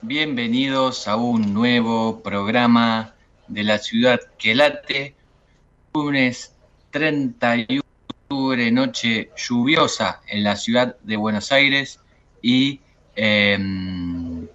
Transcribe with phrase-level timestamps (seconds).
[0.00, 3.14] bienvenidos a un nuevo programa
[3.46, 5.14] de la ciudad que late,
[5.92, 6.56] lunes
[6.90, 12.00] 31 de octubre, noche lluviosa en la ciudad de Buenos Aires.
[12.40, 12.80] Y
[13.14, 14.48] em,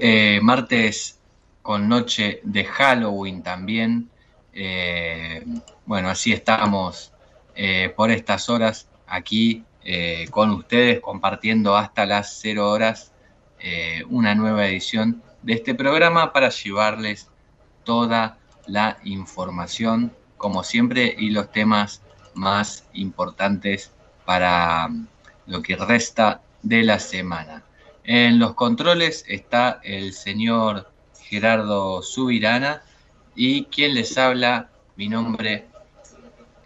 [0.00, 1.20] eh, martes
[1.62, 4.10] con noche de Halloween también.
[4.52, 5.44] Eh,
[5.86, 7.12] bueno, así estamos
[7.54, 9.62] eh, por estas horas aquí
[10.30, 13.11] con ustedes compartiendo hasta las 0 horas
[13.62, 17.28] eh, una nueva edición de este programa para llevarles
[17.84, 22.02] toda la información como siempre y los temas
[22.34, 23.92] más importantes
[24.24, 24.88] para
[25.46, 27.62] lo que resta de la semana.
[28.04, 30.90] En los controles está el señor
[31.20, 32.82] Gerardo Subirana
[33.36, 35.66] y quien les habla, mi nombre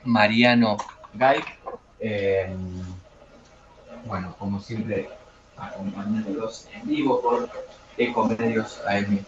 [0.04, 0.78] Mariano
[1.14, 1.40] Gay.
[2.00, 2.54] Eh,
[4.06, 5.10] bueno, como siempre,
[5.56, 7.48] acompañándolos en vivo por
[7.96, 9.20] Ecomedios AM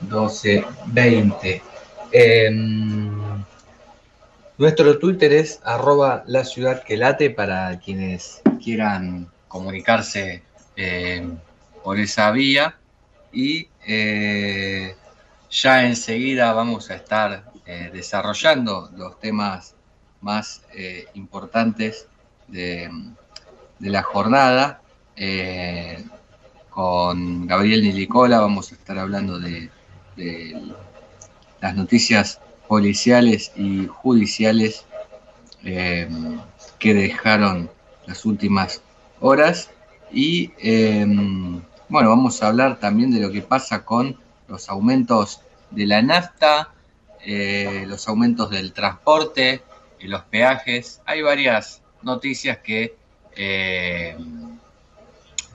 [0.00, 1.62] 1220.
[2.12, 2.50] Eh,
[4.58, 6.82] nuestro Twitter es arroba la ciudad
[7.36, 10.42] para quienes quieran comunicarse
[10.76, 11.28] eh,
[11.84, 12.76] por esa vía.
[13.32, 14.96] Y eh,
[15.50, 19.74] ya enseguida vamos a estar eh, desarrollando los temas
[20.20, 22.08] más eh, importantes
[22.48, 22.90] de
[23.78, 24.80] la jornada.
[25.20, 26.04] Eh,
[26.70, 29.68] con Gabriel Nilicola vamos a estar hablando de,
[31.60, 34.84] las noticias policiales y judiciales
[35.64, 36.08] eh,
[36.78, 37.68] que dejaron
[38.06, 38.80] las últimas
[39.18, 39.70] horas.
[40.12, 41.04] Y eh,
[41.88, 45.40] bueno, vamos a hablar también de lo que pasa con los aumentos
[45.70, 46.72] de la nafta,
[47.86, 49.62] los aumentos del transporte,
[50.00, 51.00] los peajes.
[51.06, 52.94] Hay varias noticias que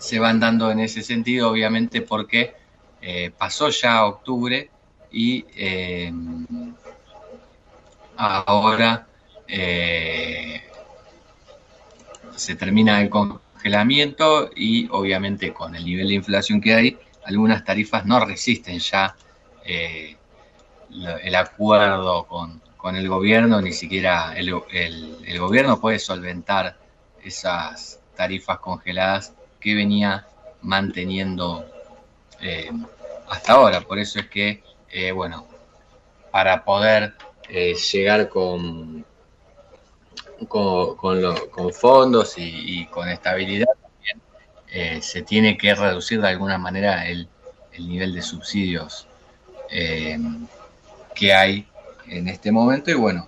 [0.04, 2.54] se van dando en ese sentido, obviamente porque
[3.02, 4.70] eh, pasó ya octubre
[5.12, 6.12] y eh,
[8.18, 9.08] ahora
[9.48, 10.62] eh,
[12.36, 18.06] se termina el congelamiento y obviamente con el nivel de inflación que hay, algunas tarifas
[18.06, 19.16] no resisten ya
[21.24, 24.54] el acuerdo con, con el gobierno, ni siquiera el-
[25.26, 26.76] el gobierno puede solventar
[27.24, 30.28] esas tarifas congeladas que venía
[30.62, 31.66] manteniendo
[32.42, 32.70] eh,
[33.30, 33.82] hasta ahora.
[33.82, 35.48] Por eso es que, eh, bueno,
[36.32, 37.14] para poder
[37.50, 39.06] eh, llegar con,
[40.48, 43.68] con, fondos y, con estabilidad,
[45.02, 47.30] se tiene que reducir de alguna manera el,
[47.74, 49.08] el nivel de subsidios
[49.70, 51.68] que hay
[52.08, 53.28] en este momento y bueno,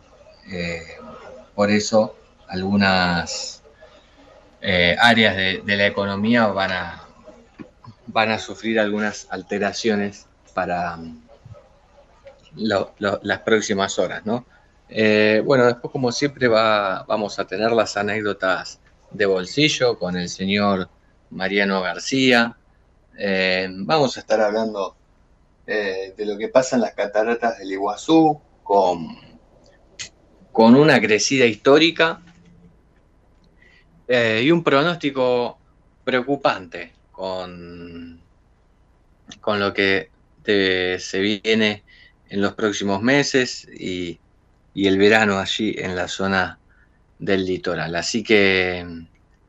[1.53, 2.15] por eso
[2.47, 3.61] algunas
[4.67, 7.03] eh, áreas de, la economía van a,
[8.07, 10.25] van a sufrir algunas alteraciones
[10.55, 11.21] para mm,
[12.55, 14.43] las próximas horas, ¿no?
[14.89, 18.79] Eh, bueno, después como siempre va, vamos a tener las anécdotas
[19.11, 20.89] de bolsillo con el señor
[21.29, 22.57] Mariano García.
[23.19, 24.95] Eh, vamos a estar hablando
[25.67, 29.15] de lo que pasa en las cataratas del Iguazú con,
[30.51, 32.24] con una crecida histórica
[34.07, 35.57] eh, y un pronóstico
[36.03, 38.21] preocupante con,
[39.41, 40.09] con lo que
[40.43, 41.83] se viene
[42.29, 44.19] en los próximos meses y,
[44.73, 46.59] y el verano allí en la zona
[47.17, 47.95] del litoral.
[47.95, 48.85] Así que,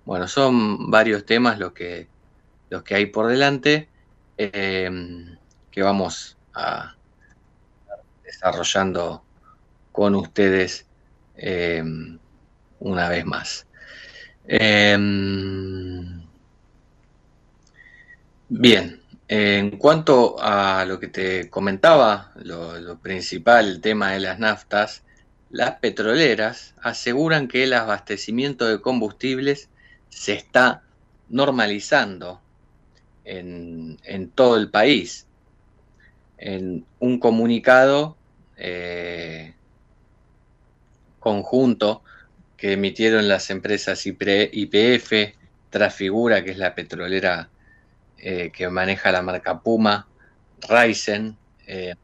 [0.05, 2.09] bueno, son varios temas los que,
[2.71, 3.89] los que hay por delante
[4.39, 4.91] eh,
[5.71, 6.95] que vamos a
[8.25, 9.23] desarrollando
[9.93, 10.87] con ustedes
[11.37, 11.83] eh,
[12.79, 13.67] una vez más.
[14.49, 14.97] Eh,
[18.49, 25.03] bien, en cuanto a lo que te comentaba, lo, principal, el tema de las naftas,
[25.51, 29.69] las petroleras aseguran que el abastecimiento de combustibles
[30.11, 30.83] se está
[31.29, 32.41] normalizando
[33.25, 33.99] en,
[34.35, 35.27] todo el país.
[36.39, 38.17] En un comunicado
[38.57, 39.55] eh,
[41.19, 42.03] conjunto
[42.57, 45.35] que emitieron las empresas IPF,
[45.71, 47.51] Trafigura, que es la petrolera
[48.19, 50.09] eh, que maneja la marca Puma,
[50.69, 51.37] Ryzen,
[51.67, 51.95] eh,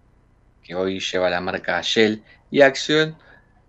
[0.63, 3.17] que hoy lleva la marca Shell, y Action,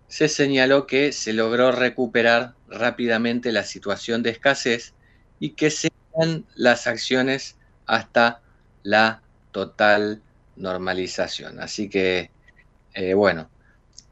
[0.08, 4.94] se señaló que se logró recuperar rápidamente la situación de escasez
[5.40, 5.72] y que
[6.16, 7.56] dan las acciones
[7.86, 8.42] hasta
[8.82, 9.22] la
[9.52, 10.22] total
[10.56, 11.60] normalización.
[11.60, 12.30] Así que,
[12.94, 13.48] eh, bueno,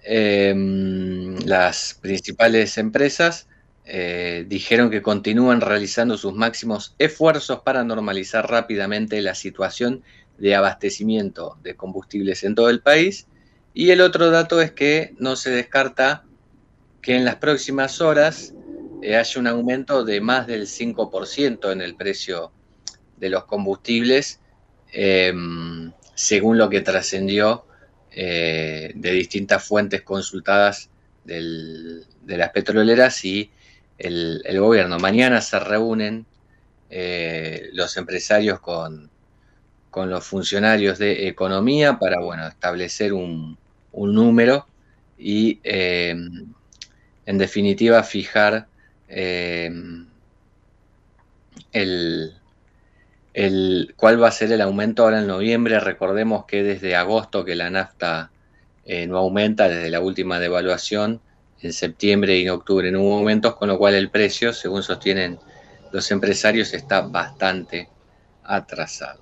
[0.05, 3.47] em, las principales empresas
[3.85, 10.03] eh, dijeron que continúan realizando sus máximos esfuerzos para normalizar rápidamente la situación
[10.39, 13.27] de abastecimiento de combustibles en todo el país.
[13.75, 16.25] Y el otro dato es que no se descarta
[17.01, 18.55] que en las próximas horas
[19.03, 22.53] eh, haya un aumento de más del 5% en el precio
[23.17, 24.41] de los combustibles,
[24.93, 27.65] em, según lo que trascendió
[28.15, 30.91] eh, de distintas fuentes consultadas
[31.25, 33.51] de las petroleras y
[33.99, 34.99] el, gobierno.
[34.99, 36.27] Mañana se reúnen
[36.91, 39.09] eh, los empresarios con,
[39.91, 43.57] con los funcionarios de economía para bueno, establecer un,
[43.93, 44.67] un número
[45.17, 46.15] y eh,
[47.25, 48.67] en definitiva fijar
[51.73, 52.35] el,
[53.35, 55.79] el, cuál va a ser el aumento ahora en noviembre.
[55.81, 58.31] Recordemos que desde agosto que la nafta
[58.85, 61.21] eh, no aumenta, desde la última devaluación,
[61.61, 65.39] en septiembre y en octubre no hubo aumentos, con lo cual el precio, según sostienen
[65.93, 67.89] los empresarios, está bastante
[68.43, 69.21] atrasado.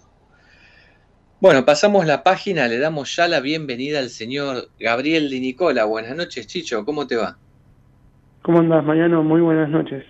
[1.41, 5.85] Bueno, pasamos la página, le damos ya la bienvenida al señor Gabriel Di Nicola.
[5.85, 7.39] Buenas noches, Chicho, ¿cómo te va?
[8.43, 9.23] ¿Cómo andas, Mariano?
[9.23, 10.05] Muy buenas noches.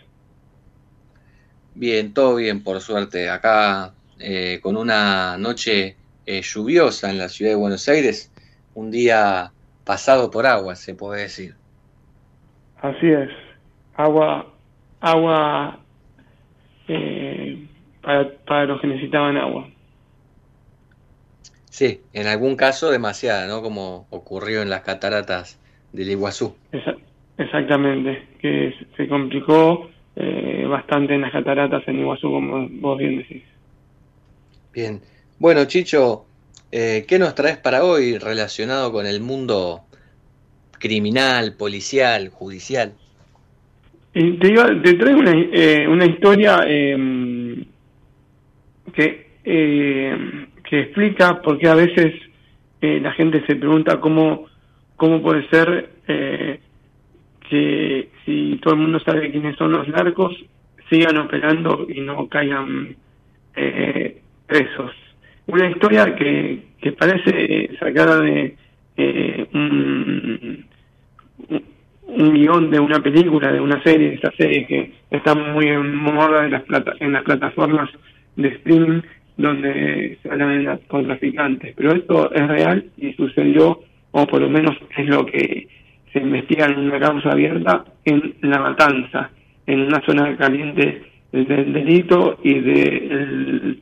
[1.80, 3.30] Bien, todo bien, por suerte.
[3.30, 5.96] Acá eh, con una noche
[6.26, 8.30] eh, lluviosa en la ciudad de Buenos Aires,
[8.74, 9.52] un día
[9.86, 11.54] pasado por agua, se puede decir.
[12.82, 13.30] Así es,
[13.94, 14.52] agua,
[15.00, 15.80] agua
[16.86, 17.66] eh,
[18.02, 19.66] para, para los que necesitaban agua.
[21.70, 23.62] Sí, en algún caso demasiada, ¿no?
[23.62, 25.58] Como ocurrió en las cataratas
[25.94, 26.54] del Iguazú.
[27.38, 33.42] Exactamente, que se complicó eh, bastante en las cataratas en Iguazú, como vos bien decís.
[34.72, 35.00] Bien.
[35.38, 36.26] Bueno, Chicho,
[36.70, 39.80] eh, ¿qué nos traes para hoy relacionado con el mundo
[40.78, 42.92] criminal, policial, judicial?
[44.12, 47.64] te, te traigo una, eh, una historia em,
[48.92, 49.30] que
[50.70, 52.14] que explica por qué a veces
[52.80, 54.46] eh, la gente se pregunta cómo,
[54.94, 56.60] cómo puede ser eh,
[57.50, 60.34] que si todo el mundo sabe quiénes son los narcos,
[60.88, 62.96] sigan operando y no caigan
[63.56, 64.92] eh, presos.
[65.46, 68.56] Una historia que, que parece sacada de
[69.52, 70.64] un,
[72.10, 75.94] un guion de una película, de una serie, de esta serie que está muy en
[75.94, 76.62] moda en las,
[77.00, 77.88] en las plataformas
[78.36, 79.00] de streaming
[79.36, 83.80] donde se hablan de narcotraficantes, pero esto es real y sucedió,
[84.10, 85.68] o por lo menos es lo que
[86.12, 89.30] se investiga en una causa abierta, en La Matanza,
[89.66, 91.02] en una zona caliente
[91.32, 93.76] del delito y de,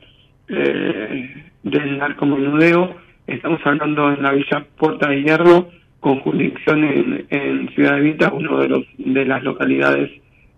[0.49, 2.95] eh, del narcomenudeo.
[3.25, 5.69] Estamos hablando en la villa Puerta de Hierro,
[5.99, 10.09] con jurisdicción en, en Ciudad Evita, uno de los de las localidades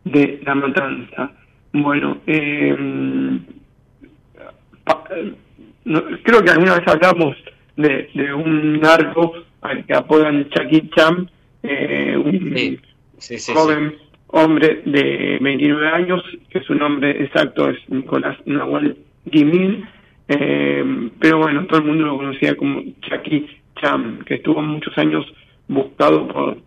[0.04, 1.32] de La Matanza.
[1.74, 2.76] Bueno, eh,
[6.24, 7.38] creo que alguna vez hablamos
[7.78, 11.28] de, de un narco al que apodan Chucky Cham,
[11.64, 12.80] eh, un
[13.54, 13.96] joven
[14.28, 19.86] hombre de 29 años, que su nombre exacto es Nicolás Nahual Guimín,
[20.28, 23.48] eh, pero bueno, todo el mundo lo conocía como Chucky
[23.82, 25.26] Cham, que estuvo muchos años
[25.68, 26.58] buscado por,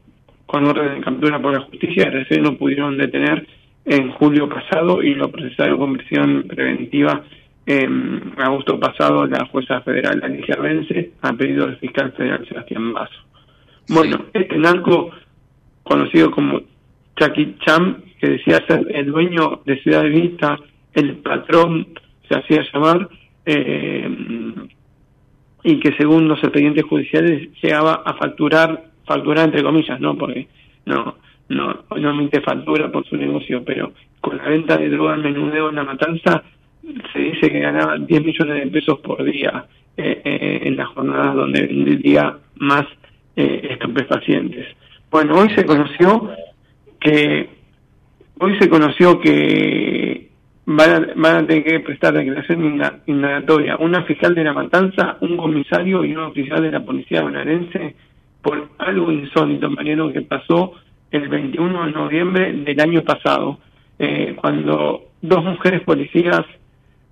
[0.46, 3.46] con orden de captura por la justicia, recién lo pudieron detener
[3.86, 7.24] en julio pasado y lo procesaron con prisión preventiva
[7.66, 13.18] en agosto pasado, la jueza federal Alicia Vence ha pedido al fiscal federal Sebastián Basso.
[13.88, 15.11] Bueno, este narco,
[15.83, 16.62] conocido como
[17.17, 20.59] Chucky Cham, que decía ser el dueño de Ciudad de Vista,
[20.95, 21.88] el patrón,
[22.29, 23.09] se hacía llamar,
[23.45, 24.09] eh,
[25.62, 30.17] y que según los expedientes judiciales llegaba a facturar, facturar entre comillas, ¿no?
[30.17, 30.49] Porque
[30.87, 31.17] no,
[31.49, 35.76] no, obviamente factura por su negocio, pero con la venta de droga en menudeo en
[35.76, 36.43] la matanza
[37.12, 41.35] se dice que ganaba 10 millones de pesos por día eh, eh, en las jornadas
[41.35, 42.87] donde vendía más
[43.37, 44.67] eh, estupefacientes.
[45.11, 46.31] Bueno, hoy se conoció
[47.00, 47.49] que
[48.38, 50.31] hoy se conoció que
[50.67, 55.37] van a, van a tener que prestar declaración indagatoria una fiscal de la matanza, un
[55.37, 57.95] comisario y un oficial de la policía bonaerense
[58.43, 60.75] por algo insólito, Mariano, que pasó
[61.11, 63.59] el 21 de noviembre del año pasado,
[63.99, 66.43] eh, cuando dos mujeres policías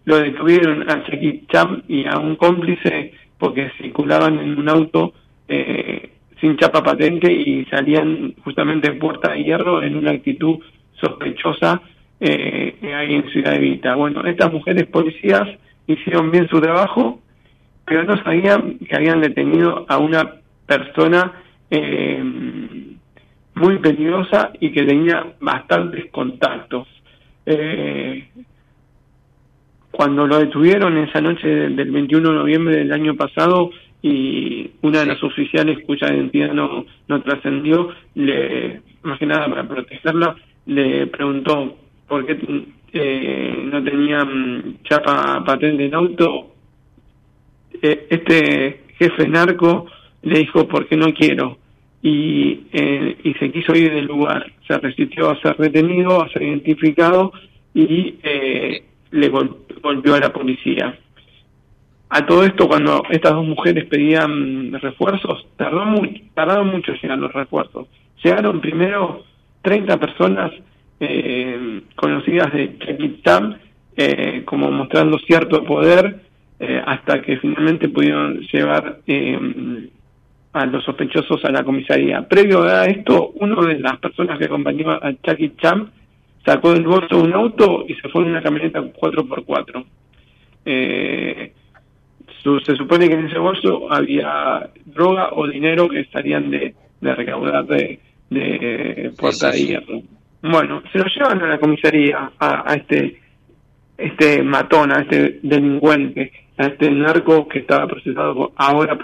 [0.04, 5.14] lo detuvieron a Chucky Cham y a un cómplice porque circulaban en un auto
[5.48, 6.11] eh,
[6.42, 10.58] sin chapa patente y salían justamente en Puerta de Hierro en una actitud
[11.00, 11.80] sospechosa
[12.18, 13.94] eh, ahí en Ciudad Evita.
[13.94, 15.48] Bueno, estas mujeres policías
[15.86, 17.20] hicieron bien su trabajo,
[17.86, 20.34] pero no sabían que habían detenido a una
[20.66, 21.32] persona
[21.70, 22.20] eh,
[23.54, 26.88] muy peligrosa y que tenía bastantes contactos.
[27.46, 28.28] Eh,
[29.92, 33.70] cuando lo detuvieron esa noche del 21 de noviembre del año pasado
[34.02, 39.68] y una de las oficiales cuya identidad no, no trascendió, le, más que nada para
[39.68, 41.76] protegerla, le preguntó
[42.08, 42.36] por qué
[42.92, 46.54] eh, no tenía mm, chapa patente en auto.
[47.80, 49.86] Eh, este jefe narco
[50.22, 51.58] le dijo, ¿por qué no quiero?
[52.02, 54.52] Y, eh, y se quiso ir del lugar.
[54.66, 57.32] Se resistió a ser retenido, a ser identificado
[57.72, 58.82] y eh,
[59.12, 60.98] le golpeó a la policía.
[62.14, 67.32] A todo esto, cuando estas dos mujeres pedían refuerzos, tardó mucho, tardaron mucho llegar los
[67.32, 67.88] refuerzos.
[68.22, 69.24] Llegaron primero
[69.62, 70.52] 30 personas
[71.00, 73.56] eh, conocidas de Chaquitam,
[73.96, 76.20] eh, como mostrando cierto poder,
[76.60, 79.88] eh, hasta que finalmente pudieron llevar eh,
[80.52, 82.28] a los sospechosos a la comisaría.
[82.28, 85.90] Previo a esto, una de las personas que acompañó a Chucky Cham
[86.44, 89.84] sacó del bolso un auto y se fue en una camioneta 4x4.
[90.66, 91.52] Eh,
[92.42, 97.66] se supone que en ese bolso había droga o dinero que estarían de, de recaudar
[97.66, 99.76] de, de Puerta sí,
[100.42, 103.20] Bueno, se lo llevan a la comisaría a, a, este
[103.96, 108.98] este matón, a este delincuente, a este narco que estaba procesado ahora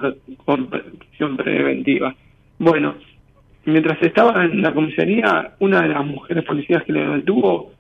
[0.45, 2.15] con prisión preventiva.
[2.59, 2.97] Bueno,
[3.65, 7.73] mientras estaba en la comisaría, una de las mujeres policías que le detuvo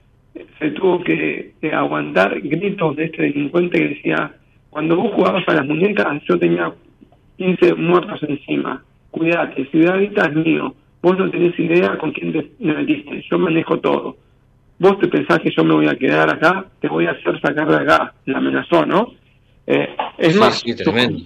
[0.58, 4.32] se tuvo que aguantar gritos de este delincuente que decía,
[4.70, 6.72] cuando vos jugabas a las muñecas yo tenía
[7.36, 13.24] 15 muertos encima, cuídate, Ciudad es mío, vos no tenés idea con quién te metiste,
[13.30, 14.16] yo manejo todo.
[14.78, 17.68] Vos te pensás que yo me voy a quedar acá, te voy a hacer sacar
[17.68, 19.12] de acá, la amenazó, ¿no?
[19.66, 21.24] Eh, es sí, más, sí, tremendo.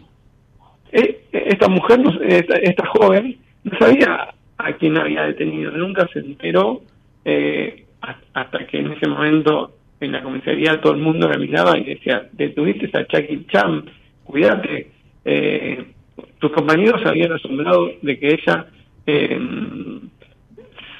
[0.90, 5.70] Eh, esta mujer, no, esta, esta joven, no sabía a quién había detenido.
[5.72, 6.82] Nunca se enteró
[7.24, 7.84] eh,
[8.32, 9.72] hasta que en ese momento
[10.06, 13.84] en la comisaría todo el mundo la miraba y decía, detuviste a Chucky Cham,
[14.24, 14.90] cuídate.
[15.24, 15.84] Eh,
[16.38, 18.66] tus compañeros habían asombrado de que ella
[19.06, 19.38] eh,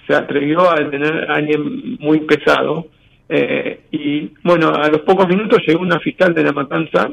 [0.06, 2.88] se atrevió a detener a alguien muy pesado.
[3.28, 7.10] Eh, y bueno, a los pocos minutos llegó una fiscal de la matanza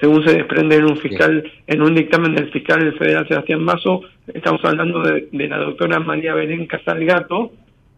[0.00, 4.02] según se desprende en un fiscal, en un dictamen del fiscal federal Sebastián Mazo,
[4.32, 7.50] estamos hablando de, de la doctora María Belén Casalgato,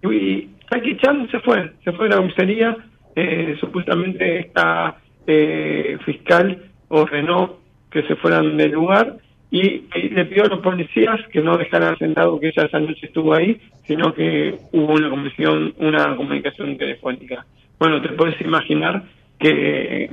[0.02, 2.76] y Jackie Chan se fue, se fue de la comisaría,
[3.16, 7.58] eh, supuestamente esta eh, fiscal ordenó
[7.90, 9.16] que se fueran del lugar
[9.50, 13.34] y, le pidió a los policías que no dejaran sentado que ella esa noche estuvo
[13.34, 17.44] ahí, sino que hubo una comisión, una comunicación telefónica.
[17.78, 19.02] Bueno, te puedes imaginar
[19.38, 20.08] que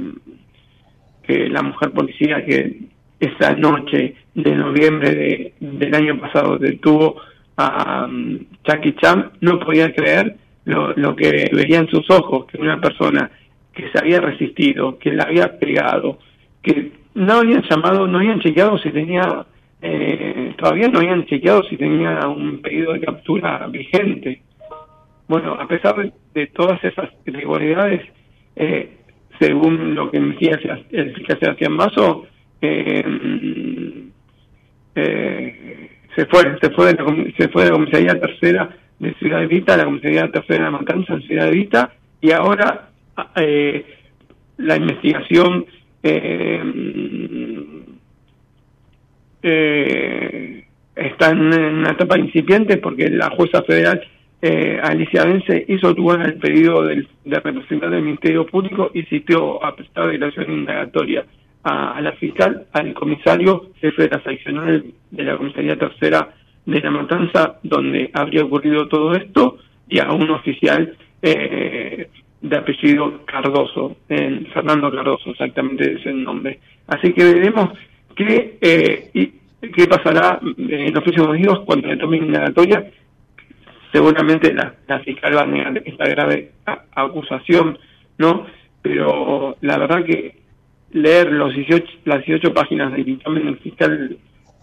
[1.28, 2.88] la mujer policía que
[3.20, 7.22] esa noche de noviembre de, del año pasado detuvo
[7.58, 10.36] a um, Chucky Cham no podía creer
[10.68, 13.32] lo, lo que veía en sus ojos, que una persona
[13.74, 16.20] que se había resistido, que la había pegado,
[16.62, 19.46] que no habían llamado, no habían chequeado si tenía,
[19.82, 24.42] eh, todavía no habían chequeado si tenía un pedido de captura vigente.
[25.28, 28.02] Bueno, a pesar de, todas esas irregularidades,
[28.56, 28.98] eh,
[29.40, 30.60] según lo que decía
[30.92, 32.26] el fiscal Sebastián Mazo,
[32.62, 33.06] eh,
[34.96, 36.98] eh, se fue, se fue
[37.38, 38.70] se fue de la comisaría tercera
[39.00, 42.32] de Ciudad de Vita a la comisaría tercera de Matanza en Ciudad de Vita y
[42.32, 42.90] ahora
[43.36, 43.86] eh,
[44.58, 45.66] la investigación
[46.04, 46.64] eh,
[49.42, 50.64] eh,
[50.96, 54.02] está en una etapa incipiente porque la jueza federal
[54.42, 59.76] eh, Alicia Vence hizo lugar al pedido del, representante del Ministerio Público y citó a
[59.76, 61.26] prestar declaración indagatoria
[61.64, 66.30] a, la fiscal, al comisario jefe de la seccional de la Comisaría Tercera
[66.68, 69.58] de la Matanza, donde habría ocurrido todo esto,
[69.88, 72.10] y a un oficial eh,
[72.42, 76.60] de apellido Cardoso, Fernando Cardoso, exactamente es el nombre.
[76.88, 77.70] Así que veremos
[78.16, 79.32] qué, eh, y,
[79.70, 82.86] qué pasará en los próximos días cuando le tomen indagatoria.
[83.94, 86.52] Seguramente la, fiscal va a negar esta grave
[86.92, 87.80] acusación,
[88.18, 88.46] ¿no?
[88.82, 90.36] Pero la verdad que
[90.92, 94.18] leer los 18, las 18 páginas del dictamen del fiscal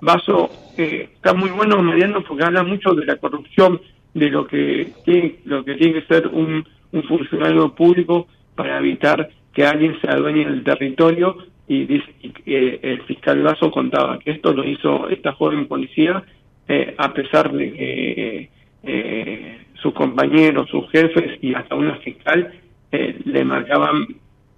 [0.04, 3.80] Vaso eh, está muy bueno mediano porque habla mucho de la corrupción,
[4.12, 9.28] de lo que tiene, lo que tiene que ser un un funcionario público para evitar
[9.52, 11.36] que alguien se adueñe del territorio.
[11.66, 12.12] Y, dice,
[12.46, 16.22] el fiscal Lazo contaba que esto lo hizo esta joven policía
[16.68, 18.50] eh, a pesar de que
[18.82, 22.52] eh, sus compañeros, sus jefes y hasta una fiscal
[22.92, 24.06] eh, le marcaban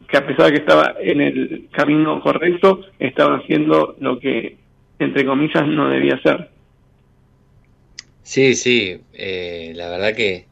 [0.08, 4.56] que a pesar de que estaba en el camino correcto, estaba haciendo lo que,
[4.98, 6.50] entre comillas, no debía hacer.
[8.22, 9.00] Sí, sí,
[9.74, 10.46] la verdad que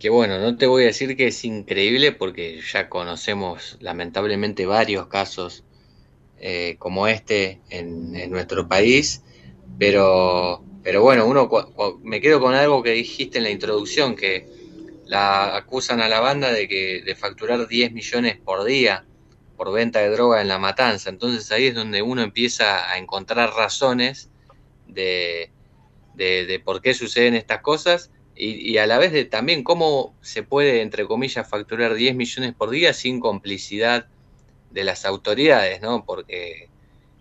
[0.00, 5.08] que bueno, no te voy a decir que es increíble porque ya conocemos lamentablemente varios
[5.08, 5.62] casos
[6.40, 9.22] eh, como este en, nuestro país,
[9.78, 11.50] pero, pero bueno, uno
[12.02, 14.46] me quedo con algo que dijiste en la introducción, que
[15.04, 19.04] la acusan a la banda de que de facturar 10 millones por día
[19.60, 21.10] por venta de droga en la matanza.
[21.10, 24.30] Entonces ahí es donde uno empieza a encontrar razones
[24.88, 25.50] de,
[26.14, 30.80] de, por qué suceden estas cosas y, a la vez de también cómo se puede,
[30.80, 34.06] entre comillas, facturar 10 millones por día sin complicidad
[34.70, 36.06] de las autoridades, ¿no?
[36.06, 36.70] Porque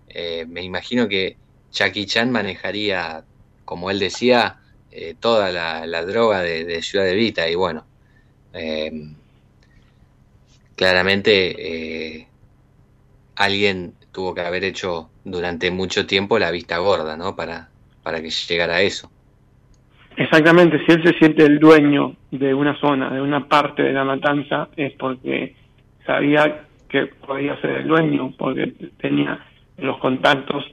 [0.08, 1.36] eh, me imagino que
[1.74, 3.26] Jackie Chan manejaría,
[3.66, 4.62] como él decía,
[4.92, 7.86] eh, toda la, droga de, Ciudad de Vita y bueno,
[8.54, 9.13] eh,
[10.78, 12.29] claramente
[13.39, 17.38] alguien tuvo que haber hecho durante mucho tiempo la vista gorda, ¿no?
[17.38, 17.69] Para,
[18.04, 19.10] para que llegara a eso.
[20.17, 24.04] Exactamente, si él se siente el dueño de una zona, de una parte de la
[24.04, 25.56] matanza, es porque
[26.06, 29.39] sabía que podía ser el dueño, porque tenía
[29.78, 30.65] los contactos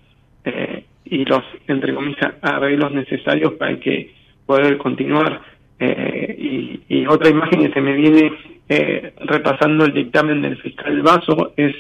[0.44, 4.12] eh, y los, entre comillas, arreglos necesarios para que
[4.44, 5.40] poder continuar.
[5.78, 8.32] Eh, y, otra imagen que se me viene
[8.68, 11.72] eh, repasando el dictamen del fiscal Vaso es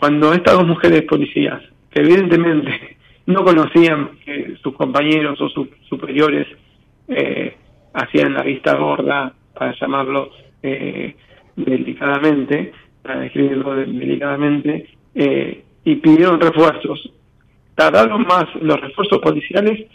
[0.00, 6.46] cuando estas dos mujeres policías, que evidentemente no conocían que sus compañeros o sus superiores
[7.06, 7.54] eh,
[7.92, 10.30] hacían la vista gorda, para llamarlo
[10.62, 11.14] eh,
[11.54, 17.12] delicadamente, para describirlo delicadamente, eh, y pidieron refuerzos.
[17.74, 19.86] Tardaron más los refuerzos policiales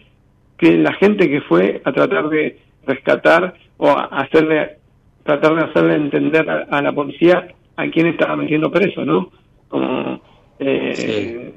[0.58, 4.78] que la gente que fue a tratar de rescatar o a hacerle
[5.24, 9.32] tratar de hacerle entender a, la policía a quién estaba metiendo preso, ¿no?
[9.68, 10.22] Como
[10.60, 11.54] eh,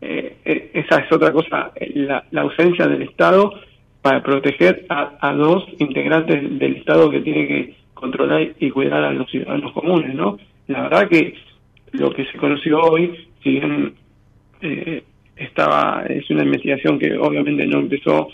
[0.00, 3.52] eh, eh, esa es otra cosa, la, ausencia del Estado
[4.02, 9.30] para proteger a, dos integrantes del Estado que tiene que controlar y cuidar a los
[9.30, 10.36] ciudadanos comunes, ¿no?
[10.66, 11.34] La verdad que
[11.92, 13.94] lo que se conoció hoy, si bien
[14.60, 15.02] eh,
[15.36, 18.28] estaba, es una investigación que obviamente no empezó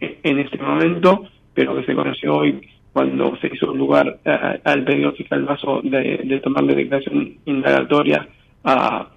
[0.00, 2.60] en este momento, pero que se conoció hoy
[2.98, 4.18] cuando se hizo lugar
[4.64, 8.28] al pedido fiscal Vaso de, de tomar la declaración indagatoria
[8.64, 9.08] a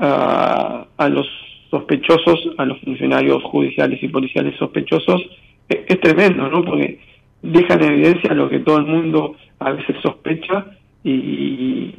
[0.00, 1.26] a, los
[1.70, 5.22] sospechosos, a los funcionarios judiciales y policiales sospechosos,
[5.68, 6.64] e, es, tremendo, ¿no?
[6.64, 6.98] Porque
[7.42, 10.66] dejan en evidencia lo que todo el mundo a veces sospecha
[11.04, 11.94] y,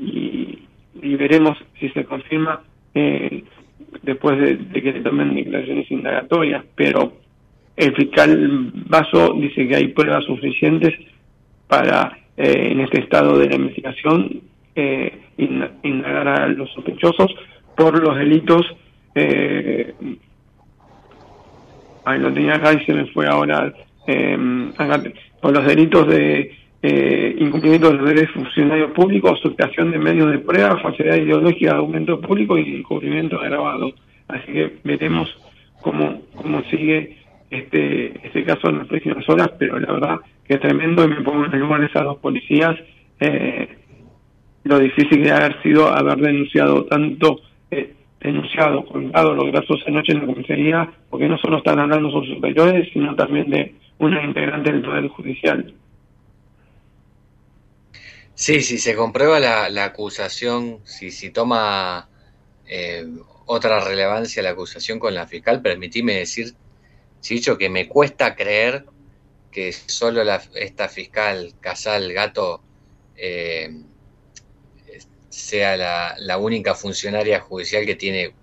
[1.04, 2.62] veremos si se confirma
[2.96, 3.44] eh,
[4.02, 7.14] después de, que se tomen declaraciones indagatorias, pero
[7.76, 10.94] el fiscal Vaso dice que hay pruebas suficientes
[11.68, 14.42] para, eh, en este estado de la investigación,
[14.76, 17.34] eh, indagar a los sospechosos
[17.76, 18.66] por los delitos,
[19.16, 19.94] eh,
[22.06, 23.74] lo tenía acá y se me fue ahora,
[24.08, 24.38] eh,
[25.42, 26.52] por los delitos de
[26.84, 31.78] eh, incumplimiento de los derechos funcionarios públicos, sustracción de medios de prueba, falsedad ideológica de
[31.78, 33.94] argumentos públicos y incumplimiento agravado.
[34.28, 35.30] Así que veremos
[35.82, 37.18] cómo, cómo sigue
[37.52, 41.22] este, este caso en las próximas horas, pero la verdad que es tremendo y me
[41.22, 42.76] pongo en el lugar de esas dos policías.
[43.20, 43.78] Eh,
[44.64, 50.20] lo difícil que haber sido haber denunciado tanto eh, denunciado, contado los grasos anoche en
[50.20, 54.82] la comisaría, porque no solo están hablando sus superiores, sino también de una integrante del
[54.82, 55.74] Poder Judicial.
[58.34, 62.08] Sí, si se comprueba la, acusación, si, si toma
[62.68, 63.06] eh,
[63.46, 66.54] otra relevancia la acusación con la fiscal, permitime decir,
[67.22, 68.86] Chicho, que me cuesta creer
[69.52, 72.62] que solo la, esta fiscal Casal Gato
[73.16, 73.84] eh,
[75.30, 75.78] sea
[76.18, 78.34] la, única funcionaria judicial que tiene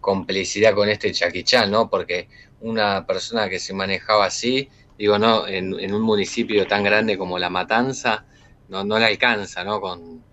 [0.00, 1.90] complicidad con este Chaquichán, ¿no?
[1.90, 2.28] Porque
[2.60, 7.50] una persona que se manejaba así, digo, no, en, un municipio tan grande como La
[7.50, 8.24] Matanza,
[8.68, 9.80] no, no le alcanza, ¿no?
[9.80, 10.26] Con,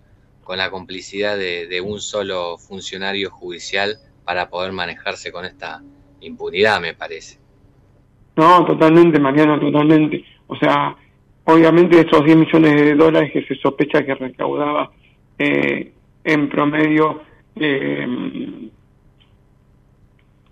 [0.48, 5.82] la complicidad de, un solo funcionario judicial para poder manejarse con esta
[6.20, 7.40] impunidad, me parece.
[8.36, 10.24] No, totalmente, Mariano, totalmente.
[10.46, 10.94] O sea,
[11.44, 14.90] obviamente esos 10 millones de dólares que se sospecha que recaudaba
[15.38, 15.92] eh,
[16.24, 17.22] en promedio
[17.56, 18.06] eh,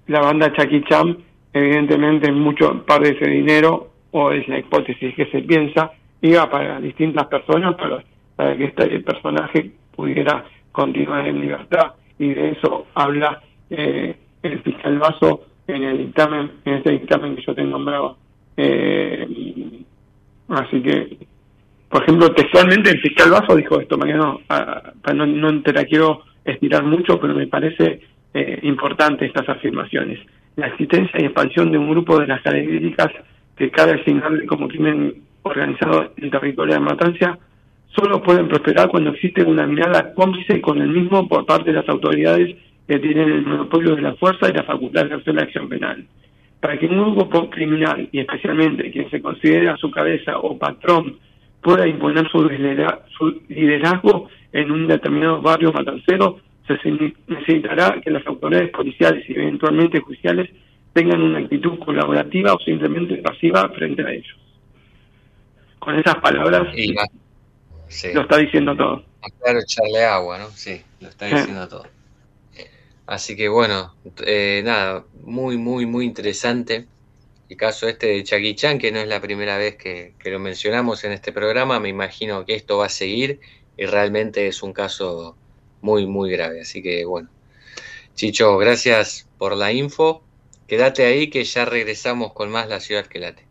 [0.07, 1.18] la banda Chucky Chan,
[1.53, 5.92] evidentemente mucho parte de ese dinero, o es la hipótesis que se piensa,
[6.23, 8.03] iba para distintas personas para,
[8.37, 11.92] para que este personaje pudiera continuar en libertad.
[12.18, 17.42] Y de eso habla eh, el fiscal Vaso en el dictamen, en ese dictamen que
[17.42, 18.16] yo tengo nombrado.
[18.57, 19.83] Eh,
[20.48, 21.16] así que,
[21.88, 24.40] por ejemplo, textualmente el fiscal Vaso dijo esto, Mariano,
[25.14, 28.00] no, no te la quiero estirar mucho, pero me parece
[28.35, 30.20] eh, importante estas afirmaciones.
[30.57, 33.09] La existencia y expansión de un grupo de las características
[33.57, 37.38] que cabe asignarle como crimen organizado en territorio de Matanza
[37.94, 41.88] solo pueden prosperar cuando existe una mirada cómplice con el mismo por parte de las
[41.88, 45.68] autoridades que tienen el monopolio de la fuerza y la facultad de hacer la acción
[45.68, 46.07] penal.
[46.61, 51.18] Para que un grupo criminal, y especialmente quien se considera su cabeza o patrón,
[51.62, 52.49] pueda imponer su
[53.49, 56.79] liderazgo en un determinado barrio matancero, se
[57.27, 60.51] necesitará que las autoridades policiales y eventualmente judiciales
[60.94, 64.37] tengan una actitud colaborativa o simplemente pasiva frente a ellos.
[65.79, 66.68] Con esas palabras
[68.14, 69.05] lo está diciendo todo.
[69.42, 70.47] Claro, echarle agua, ¿no?
[70.49, 71.85] Sí, lo está diciendo todo.
[73.07, 73.95] Así que bueno,
[74.27, 76.87] eh, nada, muy, muy, muy interesante.
[77.49, 81.05] El caso este de Chaquichán, que no es la primera vez que, que, lo mencionamos
[81.05, 83.40] en este programa, me imagino que esto va a seguir
[83.77, 85.37] y realmente es un caso
[85.83, 86.62] muy, muy grave.
[86.62, 87.29] Así que bueno,
[88.14, 90.23] Chicho, gracias por la info.
[90.69, 93.45] Quédate ahí que ya regresamos con más La Ciudad que late.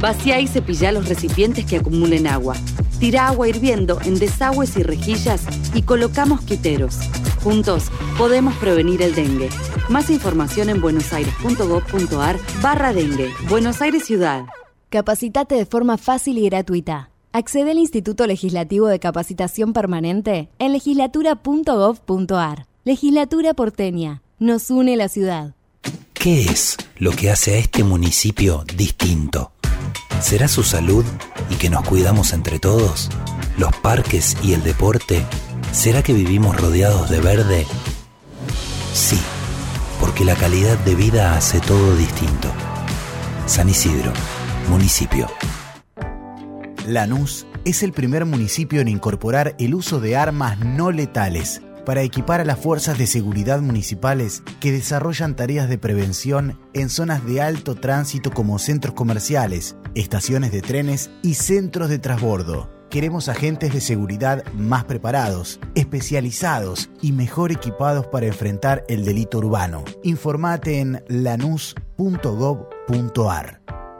[0.00, 2.56] Vacía y cepilla los recipientes que acumulen agua.
[2.98, 6.98] Tira agua hirviendo en desagües y rejillas y colocamos quiteros.
[7.42, 7.84] Juntos
[8.16, 9.48] podemos prevenir el dengue.
[9.88, 13.30] Más información en buenosaires.gov.ar barra dengue.
[13.48, 14.44] Buenos Aires Ciudad.
[14.90, 17.10] Capacitate de forma fácil y gratuita.
[17.32, 22.66] Accede al Instituto Legislativo de Capacitación Permanente en legislatura.gov.ar.
[22.84, 24.22] Legislatura porteña.
[24.38, 25.54] Nos une la ciudad.
[26.12, 29.51] ¿Qué es lo que hace a este municipio distinto?
[30.20, 31.04] ¿Será su salud
[31.50, 33.10] y que nos cuidamos entre todos?
[33.58, 35.24] ¿Los parques y el deporte?
[35.72, 37.66] ¿Será que vivimos rodeados de verde?
[38.94, 39.18] Sí,
[40.00, 42.48] porque la calidad de vida hace todo distinto.
[43.46, 44.12] San Isidro,
[44.68, 45.28] municipio.
[46.86, 52.40] Lanús es el primer municipio en incorporar el uso de armas no letales para equipar
[52.40, 57.74] a las fuerzas de seguridad municipales que desarrollan tareas de prevención en zonas de alto
[57.74, 62.70] tránsito como centros comerciales, estaciones de trenes y centros de transbordo.
[62.90, 69.82] Queremos agentes de seguridad más preparados, especializados y mejor equipados para enfrentar el delito urbano.
[70.02, 71.82] Informate en lanús.gov.ar.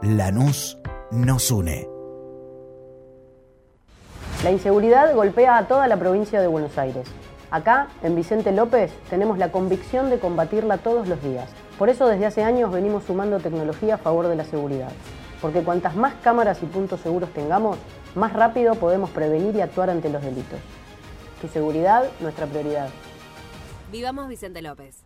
[0.03, 0.79] Lanús
[1.11, 1.89] nos une.
[4.45, 7.07] La inseguridad golpea a toda la provincia de Buenos Aires.
[7.51, 11.49] Acá, en Vicente López, tenemos la convicción de combatirla todos los días.
[11.79, 14.91] Por eso desde hace años venimos sumando tecnología a favor de la seguridad.
[15.43, 17.77] Porque cuantas más cámaras y puntos seguros tengamos,
[18.15, 20.61] más rápido podemos prevenir y actuar ante los delitos.
[21.41, 22.89] Tu seguridad, nuestra prioridad.
[23.91, 24.99] Vivamos Vicente López.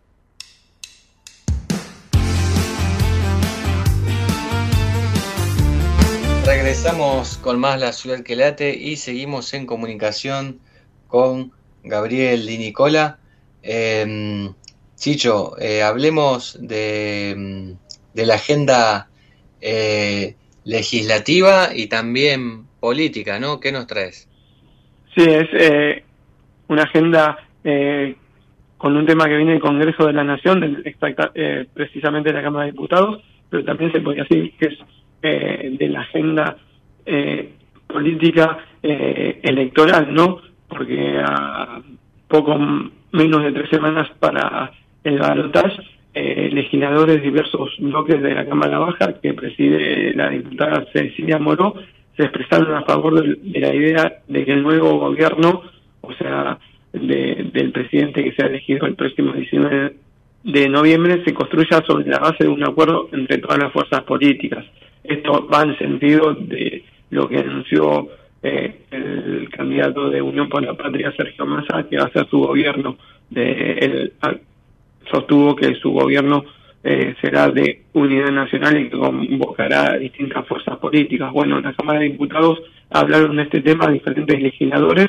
[6.45, 10.59] Regresamos con más La Ciudad que Late y seguimos en comunicación
[11.07, 11.51] con
[11.83, 13.17] Gabriel Di Nicola.
[13.63, 14.53] Eh,
[14.97, 17.75] Chicho, eh, hablemos de,
[18.15, 19.09] de, la agenda
[19.61, 23.59] eh, legislativa y también política, ¿no?
[23.59, 24.27] ¿Qué nos traes?
[25.15, 26.03] Sí, es eh,
[26.67, 27.37] una agenda
[28.77, 30.95] con un tema que viene del Congreso de la Nación, del,
[31.73, 36.01] precisamente de la Cámara de Diputados, pero también se podría decir que es de la
[36.01, 36.57] agenda
[37.87, 40.39] política electoral, ¿no?
[40.67, 41.81] porque a
[42.27, 42.57] poco
[43.11, 44.71] menos de tres semanas para
[45.03, 45.81] el balotaje,
[46.19, 51.75] eh, legisladores de diversos bloques de la Cámara Baja, que preside la diputada Cecilia Moró,
[52.15, 55.61] se expresaron a favor de, la idea de que el nuevo gobierno,
[56.01, 56.57] o sea,
[56.91, 59.93] de, del presidente que sea elegido el próximo 19
[60.43, 64.65] de noviembre, se construya sobre la base de un acuerdo entre todas las fuerzas políticas.
[65.03, 68.09] esto va en sentido de lo que anunció
[68.41, 72.39] eh, el candidato de Unión por la Patria, Sergio Massa, que va a ser su
[72.39, 72.97] gobierno.
[73.29, 74.13] De, él
[75.11, 76.43] sostuvo que su gobierno
[76.83, 81.31] eh, será de unidad nacional y que convocará distintas fuerzas políticas.
[81.31, 85.07] Bueno, en la Cámara de Diputados hablaron de este tema diferentes legisladores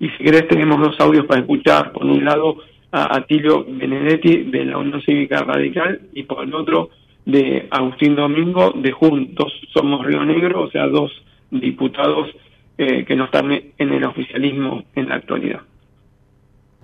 [0.00, 1.92] y si querés tenemos dos audios para escuchar.
[1.92, 2.58] Por un lado,
[2.92, 6.90] a Atilio Benedetti de la Unión Cívica Radical y por el otro
[7.26, 11.12] de Agustín Domingo de Juntos Somos Río Negro, o sea, dos
[11.50, 12.30] diputados
[12.78, 15.60] eh, que no están en el oficialismo en la actualidad.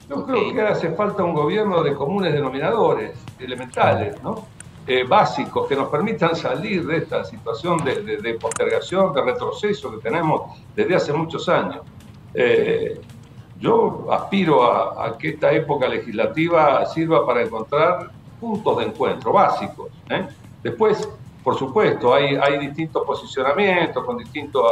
[0.09, 4.47] Yo creo que hace falta un gobierno de comunes denominadores, elementales, ¿no?
[4.87, 10.43] Eh, básicos, que nos permitan salir de esta situación de, postergación, de retroceso que tenemos
[10.77, 11.79] desde hace muchos años.
[12.35, 13.01] Eh,
[13.59, 19.89] yo aspiro a, que esta época legislativa sirva para encontrar puntos de encuentro básicos.
[20.11, 20.29] ¿eh?
[20.63, 21.09] Después,
[21.43, 24.65] por supuesto, hay, hay distintos posicionamientos con distintos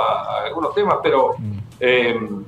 [0.45, 2.43] algunos temas, pero mm.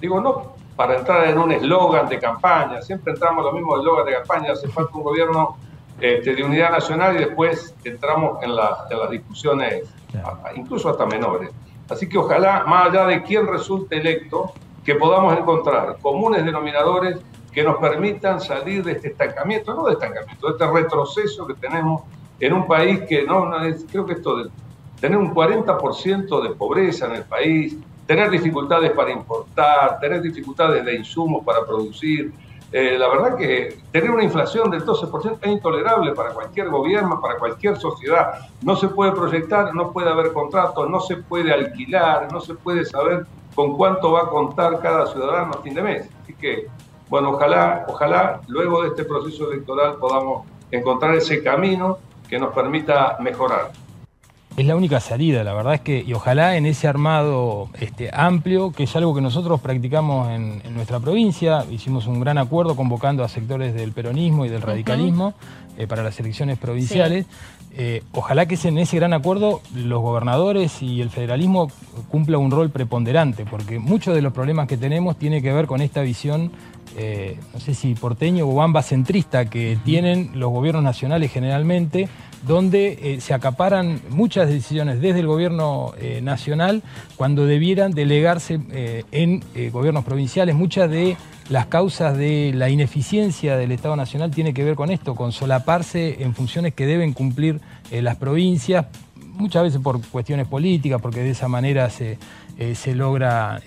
[0.00, 2.80] digo, no para entrar en un eslogan de campaña.
[2.80, 4.52] Siempre entramos en los mismos eslogan de campaña.
[4.52, 5.58] Hace falta un gobierno
[6.00, 9.92] este, de unidad nacional y después entramos en, las discusiones,
[10.56, 11.50] incluso hasta menores.
[11.86, 17.18] Así que ojalá, más allá de quién resulte electo, que podamos encontrar comunes denominadores
[17.52, 22.04] que nos permitan salir de este estancamiento, no de estancamiento, de este retroceso que tenemos
[22.40, 24.50] en un país que no, no es, creo que esto de
[24.98, 27.76] tener un 40% de pobreza en el país,
[28.10, 32.32] tener dificultades para importar, tener dificultades de insumos para producir.
[32.72, 37.38] Eh, la verdad que tener una inflación del 12% es intolerable para cualquier gobierno, para
[37.38, 38.48] cualquier sociedad.
[38.62, 42.84] No se puede proyectar, no puede haber contratos, no se puede alquilar, no se puede
[42.84, 46.08] saber con cuánto va a contar cada ciudadano a fin de mes.
[46.24, 46.66] Así que,
[47.08, 53.18] bueno, ojalá, ojalá luego de este proceso electoral podamos encontrar ese camino que nos permita
[53.20, 53.70] mejorar
[54.56, 58.72] es la única salida, la verdad es que, y ojalá en ese armado este, amplio,
[58.72, 63.28] que es algo que nosotros practicamos en, nuestra provincia, hicimos un gran acuerdo convocando a
[63.28, 65.34] sectores del peronismo y del radicalismo
[65.78, 67.26] eh, para las elecciones provinciales.
[67.76, 71.70] Eh, ojalá que en ese gran acuerdo los gobernadores y el federalismo
[72.08, 75.80] cumpla un rol preponderante, porque muchos de los problemas que tenemos tiene que ver con
[75.80, 76.50] esta visión
[76.96, 82.08] eh, no sé si porteño o ambas centrista que tienen los gobiernos nacionales generalmente,
[82.46, 86.82] donde eh, se acaparan muchas decisiones desde el gobierno eh, nacional
[87.16, 88.60] cuando debieran delegarse
[89.12, 90.54] en gobiernos provinciales.
[90.54, 91.16] Muchas de
[91.48, 96.22] las causas de la ineficiencia del Estado Nacional tiene que ver con esto, con solaparse
[96.22, 101.48] en funciones que deben cumplir las provincias, muchas veces por cuestiones políticas, porque de esa
[101.48, 102.18] manera se,
[102.74, 103.62] se logra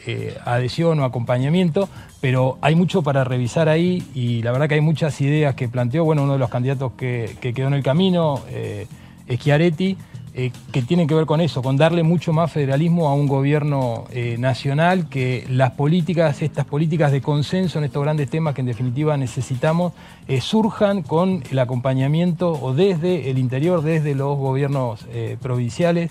[0.46, 1.90] adhesión o acompañamiento,
[2.22, 6.04] pero hay mucho para revisar ahí y la verdad que hay muchas ideas que planteó,
[6.06, 8.88] bueno, uno de los candidatos que, quedó en el camino, eh,
[9.30, 9.98] Schiaretti,
[10.36, 14.06] eh, que tienen que ver con eso, con darle mucho más federalismo a un gobierno
[14.10, 18.68] eh, nacional, que las políticas, estas políticas de consenso en estos grandes temas que en
[18.68, 19.94] definitiva necesitamos,
[20.28, 25.06] eh, surjan con el acompañamiento o desde el interior, desde los gobiernos
[25.40, 26.10] provinciales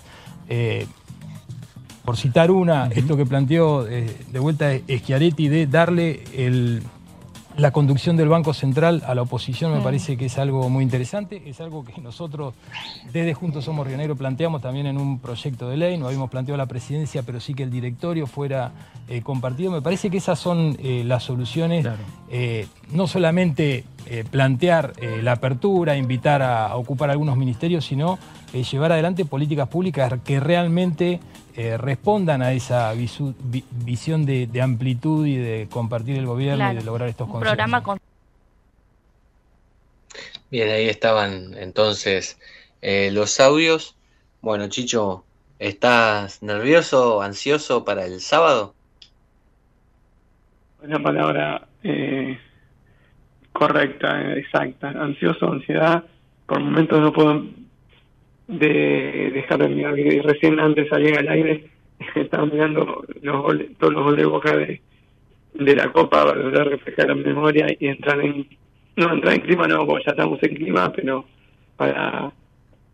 [2.03, 6.23] por citar una, esto que planteó eh, de vuelta Schiaretti de darle
[7.55, 11.43] la conducción del Banco Central a la oposición me parece que es algo muy interesante,
[11.45, 12.55] es algo que nosotros
[13.11, 16.57] desde Juntos Somos Río Negro planteamos también en un proyecto de ley, no habíamos planteado
[16.57, 18.71] la presidencia, pero sí que el directorio fuera
[19.07, 19.71] eh, compartido.
[19.71, 21.85] Me parece que esas son eh, las soluciones,
[22.91, 23.85] no solamente
[24.31, 28.19] plantear la apertura, invitar a ocupar algunos ministerios, sino
[28.53, 31.19] llevar adelante políticas públicas que realmente
[31.55, 37.07] eh, respondan a esa visión de, amplitud y de compartir el gobierno y de lograr
[37.07, 37.55] estos consensos.
[37.55, 37.99] Programa
[40.49, 42.39] Bien, ahí estaban entonces
[42.81, 43.95] eh, los audios.
[44.41, 45.25] Bueno, Chicho,
[45.59, 48.73] ¿estás nervioso, ansioso para el sábado?
[50.81, 52.39] Una palabra eh,
[53.53, 54.89] correcta, exacta.
[54.89, 56.03] Ansioso, ansiedad.
[56.45, 57.45] Por momentos no puedo
[58.47, 61.69] de dejar de mirar y recién antes salí al aire
[62.15, 64.81] estaba mirando los todos los goles de boca de,
[65.53, 68.47] de la copa para reflejar la memoria y entrar en
[68.95, 71.25] no entrar en clima no porque ya estamos en clima pero
[71.77, 72.31] para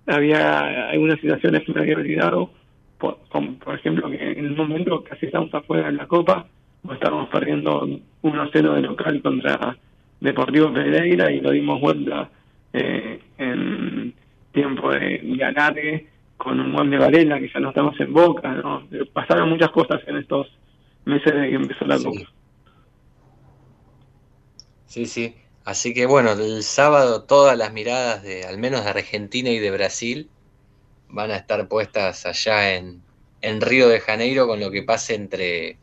[0.05, 2.51] había algunas situaciones que me había olvidado
[2.97, 6.45] por, por ejemplo que en el momento casi estamos afuera de la copa
[6.87, 7.87] o estábamos perdiendo
[8.21, 9.77] 1-0 de local contra
[10.19, 12.29] Deportivo Pereira y lo dimos vuelta
[12.73, 14.13] eh, en
[14.51, 18.87] tiempo de, de con un buen de Varela, que ya no estamos en boca, ¿no?
[19.13, 20.47] Pasaron muchas cosas en estos
[21.05, 22.21] meses de que empezó la Copa.
[24.85, 25.35] Sí, sí.
[25.65, 29.71] Así que bueno, el sábado todas las miradas de, al menos de Argentina y de
[29.71, 30.29] Brasil,
[31.09, 33.01] van a estar puestas allá en,
[33.41, 35.77] en Río de Janeiro con lo que pase entre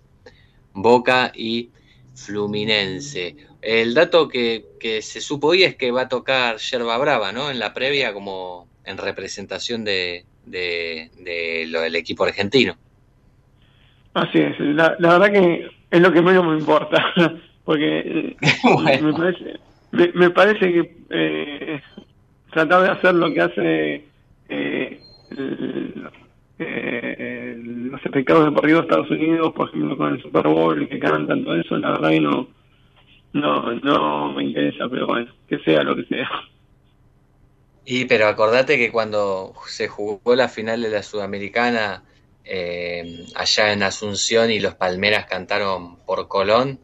[0.73, 1.71] Boca y
[2.17, 3.37] Fluminense.
[3.63, 7.51] El dato que, que, se supo hoy es que va a tocar Yerba Brava, ¿no?
[7.51, 12.77] En la previa como en representación de, de, de lo del equipo argentino.
[14.15, 17.13] Así es, la, la, verdad que es lo que menos me importa,
[17.65, 19.09] porque bueno.
[19.09, 21.83] me, parece, me, me, parece que eh,
[22.51, 24.05] tratar de hacer lo que hace
[24.49, 25.01] eh,
[25.33, 26.09] el,
[26.59, 31.45] eh, los espectáculos deportivos de Estados Unidos, por ejemplo, con el Super Bowl, que cantan,
[31.45, 32.49] todo eso, la verdad que no,
[33.33, 36.29] no, no me interesa, pero bueno, que sea lo que sea.
[37.85, 42.03] Y pero acordate que cuando se jugó la final de la Sudamericana
[42.45, 46.81] eh, allá en Asunción y los Palmeras cantaron por Colón,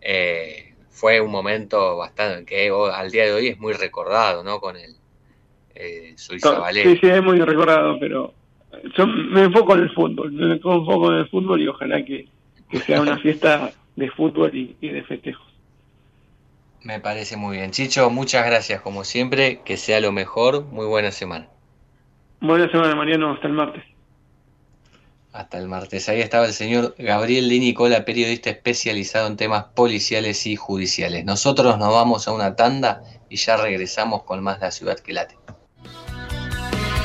[0.00, 4.60] eh, fue un momento bastante que al día de hoy es muy recordado, ¿no?
[4.60, 4.94] Con el
[5.74, 8.32] eh, Sí, sí, es muy recordado, pero
[8.96, 12.28] yo me enfoco en el fútbol, me enfoco en el fútbol y ojalá que,
[12.70, 15.46] que sea una fiesta de fútbol y, y de festejos.
[16.82, 17.70] Me parece muy bien.
[17.70, 21.48] Chicho, muchas gracias como siempre, que sea lo mejor, muy buena semana.
[22.40, 23.82] Buena semana, Mariano, hasta el martes.
[25.32, 26.10] Hasta el martes.
[26.10, 31.24] Ahí estaba el señor Gabriel de Nicola, periodista especializado en temas policiales y judiciales.
[31.24, 35.14] Nosotros nos vamos a una tanda y ya regresamos con más de la ciudad que
[35.14, 35.36] late.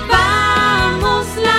[0.09, 1.58] Vamos la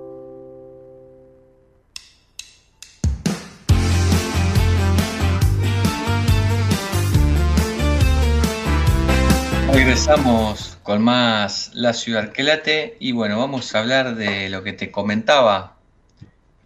[9.83, 14.73] Regresamos con más La Ciudad que late y bueno, vamos a hablar de lo que
[14.73, 15.75] te comentaba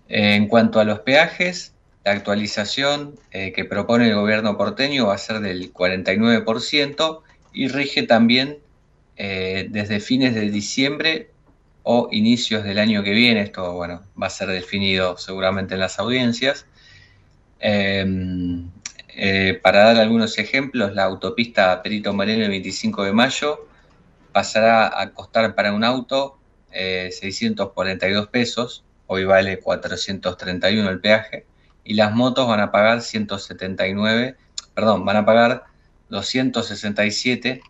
[0.08, 1.72] En cuanto a los peajes,
[2.02, 7.20] La actualización eh, que propone el gobierno porteño va a ser del 49%
[7.52, 8.56] y rige también
[9.16, 11.30] eh, desde fines de diciembre
[11.82, 13.42] o inicios del año que viene.
[13.42, 16.64] Esto bueno, va a ser definido seguramente en las audiencias.
[17.60, 18.70] Em,
[19.14, 23.68] eh, para dar algunos ejemplos, la autopista Perito Moreno el 25 de mayo
[24.32, 26.39] pasará a costar para un auto
[26.72, 31.46] 642 pesos, hoy vale 431 el peaje,
[31.84, 34.36] y las motos van a pagar 179,
[34.74, 35.64] perdón, van a pagar
[36.10, 37.62] 267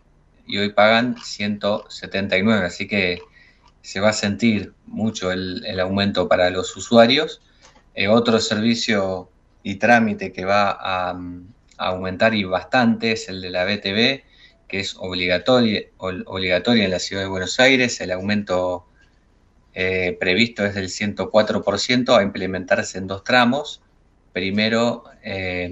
[0.47, 3.19] y hoy pagan 179, así que
[3.81, 7.41] se va a sentir mucho el, aumento para los usuarios.
[7.95, 9.29] Eh, otro servicio
[9.63, 14.23] y trámite que va a, a, aumentar y bastante es el de la BTV,
[14.67, 17.99] que es obligatoria, obligatoria en la ciudad de Buenos Aires.
[18.01, 18.85] El aumento
[19.73, 23.81] eh, previsto es del 104% a implementarse en dos tramos.
[24.33, 25.71] Primero eh,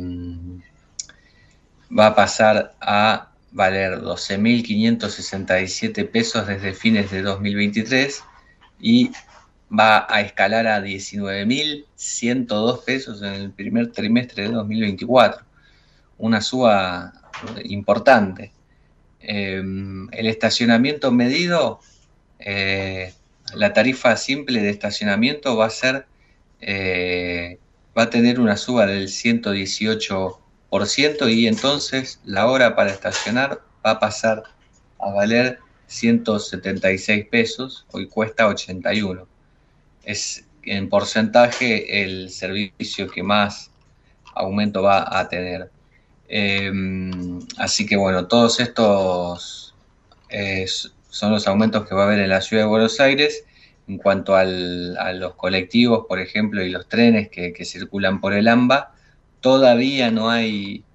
[1.98, 8.24] va a pasar a valer 12.567 pesos desde fines de 2023
[8.80, 9.12] y
[9.78, 15.44] va a escalar a 19.102 pesos en el primer trimestre de 2024.
[16.18, 17.12] Una suba
[17.64, 18.54] importante.
[19.22, 19.62] Eh,
[20.12, 21.80] el estacionamiento medido,
[22.40, 23.14] eh,
[23.56, 26.06] la tarifa simple de estacionamiento va a ser,
[26.62, 27.60] eh,
[27.98, 34.00] va a tener una suba del 118% y entonces la hora para estacionar va a
[34.00, 34.44] pasar
[35.00, 39.28] a valer 176 pesos, hoy cuesta 81.
[40.04, 43.72] Es en porcentaje el servicio que más
[44.36, 45.72] aumento va a tener.
[46.28, 46.72] Eh,
[47.58, 49.74] así que bueno, todos estos
[50.30, 50.66] eh,
[51.20, 53.44] son los aumentos que va a haber en la ciudad de Buenos Aires.
[53.90, 58.34] En cuanto al, a los colectivos, por ejemplo, y los trenes que, que circulan por
[58.34, 58.94] el AMBA,
[59.42, 60.86] todavía no hay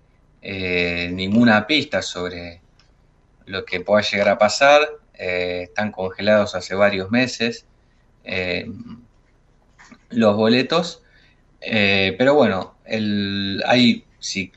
[0.40, 2.62] eh, ninguna pista sobre
[3.44, 4.80] lo que pueda llegar a pasar.
[5.12, 7.66] Eh, están congelados hace varios meses
[8.24, 8.66] eh,
[10.08, 11.02] los boletos.
[11.60, 14.52] pero bueno, el, hay, si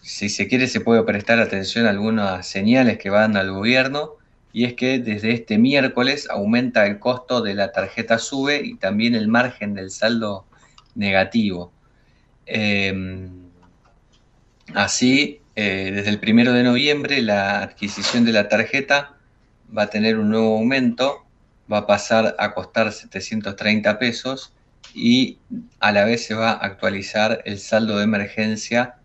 [0.00, 4.16] si se quiere, se puede prestar atención a algunas señales que va dando al gobierno,
[4.52, 9.14] y es que desde este miércoles aumenta el costo de la tarjeta SUBE y también
[9.14, 10.46] el margen del saldo
[10.94, 11.72] negativo.
[12.46, 13.28] Eh,
[14.74, 19.16] así, eh, desde el primero de noviembre, la adquisición de la tarjeta
[19.76, 21.24] va a tener un nuevo aumento,
[21.70, 24.52] va a pasar a costar 730 pesos
[24.94, 25.38] y
[25.80, 28.96] a la vez se va a actualizar el saldo de emergencia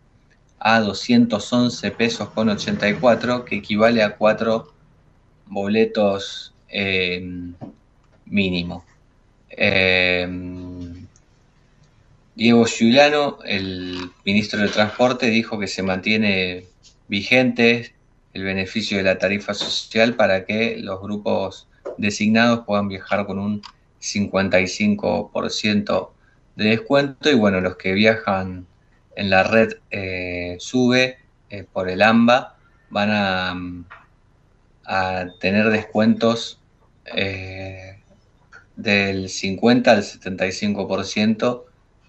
[0.60, 4.74] a 211 pesos con 84, que equivale a cuatro
[5.50, 7.26] boletos eh,
[8.26, 8.86] mínimo.
[9.50, 10.28] Eh,
[12.36, 16.66] Diego Giuliano, el ministro de Transporte, dijo que se mantiene
[17.08, 17.96] vigente
[18.34, 21.68] el beneficio de la tarifa social para que los grupos
[21.98, 23.62] designados puedan viajar con un
[24.00, 26.10] 55%
[26.56, 28.68] de descuento y bueno, los que viajan
[29.16, 31.18] en la red eh, sube
[31.74, 32.58] por el AMBA,
[32.90, 33.56] van a,
[34.88, 36.60] a tener descuentos
[37.14, 38.00] eh,
[38.78, 41.64] del 50 al 75%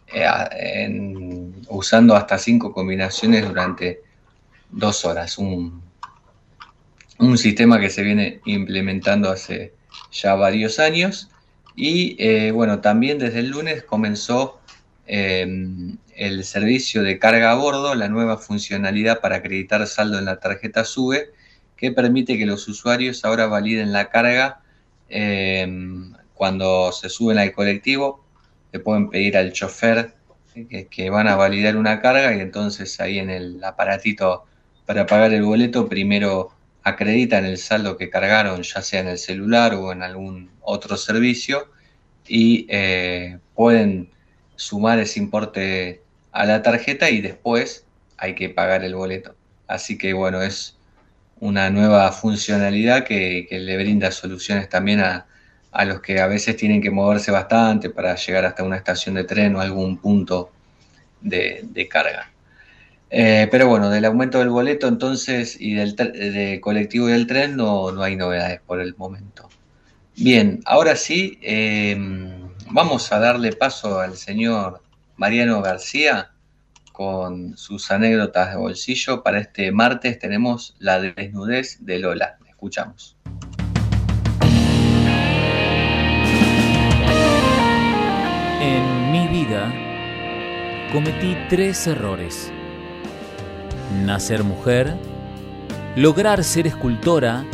[0.06, 4.00] eh, en, usando hasta cinco combinaciones durante
[4.70, 5.38] dos horas.
[5.38, 5.82] Un,
[7.18, 9.74] un, sistema que se viene implementando hace
[10.12, 11.30] ya varios años
[11.74, 14.60] y eh, bueno, también desde el lunes comenzó
[15.10, 20.84] el servicio de carga a bordo, la nueva funcionalidad para acreditar saldo en la tarjeta
[20.84, 21.30] SUBE,
[21.78, 24.60] que permite que los usuarios ahora validen la carga
[25.08, 25.66] eh,
[26.34, 28.24] cuando se suben al colectivo.
[28.72, 30.14] Le pueden pedir al chofer
[30.68, 34.44] que, que, van a validar una carga y entonces ahí en el aparatito
[34.84, 36.50] para pagar el boleto primero
[36.82, 41.70] acreditan el saldo que cargaron, ya sea en el celular o en algún otro servicio,
[42.26, 44.10] y eh, pueden
[44.56, 46.02] sumar ese importe
[46.32, 49.34] a la tarjeta y después hay que pagar el boleto.
[49.66, 50.77] Así que bueno, es
[51.40, 55.26] una nueva funcionalidad que, que le brinda soluciones también a,
[55.72, 59.24] a, los que a veces tienen que moverse bastante para llegar hasta una estación de
[59.24, 60.50] tren o algún punto
[61.20, 62.30] de, de carga.
[63.10, 67.56] Eh, pero bueno, del aumento del boleto entonces y del de colectivo y del tren
[67.56, 69.48] no, no, hay novedades por el momento.
[70.16, 71.96] Bien, ahora sí, eh,
[72.70, 74.82] vamos a darle paso al señor
[75.16, 76.32] Mariano García
[76.98, 79.22] con sus anécdotas de bolsillo.
[79.22, 82.38] Para este martes tenemos la desnudez de Lola.
[82.48, 83.16] Escuchamos.
[88.60, 89.72] En mi vida
[90.92, 92.50] cometí tres errores.
[94.04, 94.96] Nacer mujer,
[95.94, 97.44] lograr ser escultora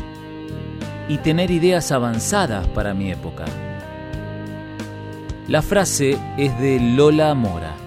[1.07, 3.45] y tener ideas avanzadas para mi época.
[5.49, 7.84] La frase es de Lola Mora.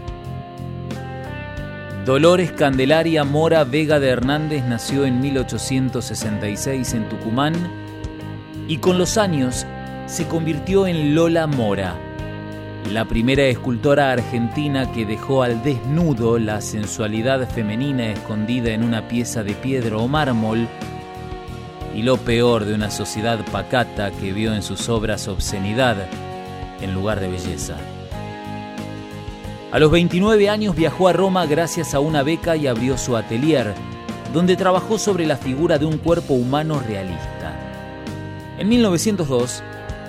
[2.08, 7.54] Dolores Candelaria Mora Vega de Hernández nació en 1866 en Tucumán
[8.66, 9.66] y con los años
[10.06, 11.98] se convirtió en Lola Mora,
[12.94, 19.44] la primera escultora argentina que dejó al desnudo la sensualidad femenina escondida en una pieza
[19.44, 20.66] de piedra o mármol
[21.94, 25.98] y lo peor de una sociedad pacata que vio en sus obras obscenidad
[26.80, 27.76] en lugar de belleza.
[29.78, 33.76] A los 29 años viajó a Roma gracias a una beca y abrió su atelier,
[34.34, 37.54] donde trabajó sobre la figura de un cuerpo humano realista.
[38.58, 39.62] En 1902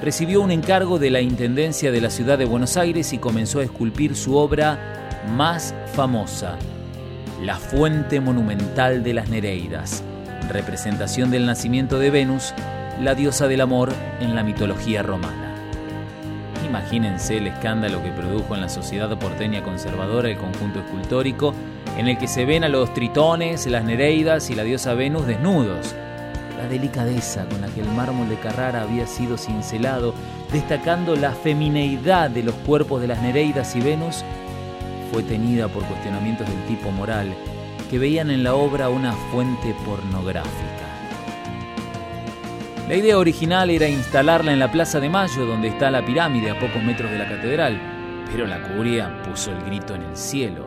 [0.02, 3.64] recibió un encargo de la Intendencia de la Ciudad de Buenos Aires y comenzó a
[3.64, 6.56] esculpir su obra más famosa,
[7.42, 10.02] La Fuente Monumental de las Nereidas,
[10.48, 12.54] representación del nacimiento de Venus,
[13.02, 15.47] la diosa del amor en la mitología romana.
[16.68, 21.54] Imagínense el escándalo que produjo en la sociedad porteña conservadora el conjunto escultórico
[21.96, 25.94] en el que se ven a los tritones, las nereidas y la diosa Venus desnudos.
[26.58, 30.12] La delicadeza con la que el mármol de Carrara había sido cincelado,
[30.52, 34.22] destacando la femineidad de los cuerpos de las nereidas y Venus,
[35.10, 37.34] fue tenida por cuestionamientos del tipo moral
[37.90, 40.87] que veían en la obra una fuente pornográfica.
[42.88, 46.58] La idea original era instalarla en la Plaza de Mayo, donde está la pirámide a
[46.58, 47.78] pocos metros de la catedral,
[48.32, 50.66] pero la curia puso el grito en el cielo.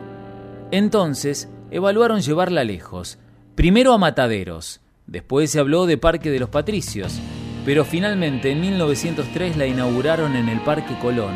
[0.70, 3.18] Entonces, evaluaron llevarla lejos,
[3.56, 7.18] primero a Mataderos, después se habló de Parque de los Patricios,
[7.64, 11.34] pero finalmente en 1903 la inauguraron en el Parque Colón,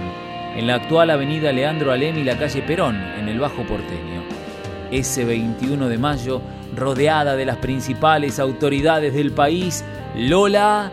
[0.55, 4.23] en la actual avenida Leandro Alem y la calle Perón, en el Bajo Porteño.
[4.93, 6.43] Ese 21 de mayo,
[6.77, 10.91] rodeada de las principales autoridades del país, Lola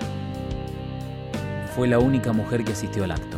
[1.75, 3.38] fue la única mujer que asistió al acto.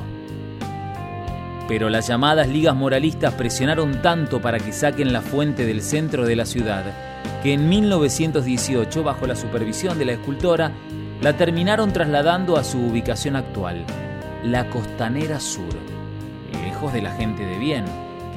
[1.67, 6.35] Pero las llamadas ligas moralistas presionaron tanto para que saquen la fuente del centro de
[6.35, 6.83] la ciudad,
[7.41, 10.71] que en 1918, bajo la supervisión de la escultora,
[11.21, 13.83] la terminaron trasladando a su ubicación actual,
[14.43, 15.73] la Costanera Sur,
[16.63, 17.85] lejos de la gente de bien,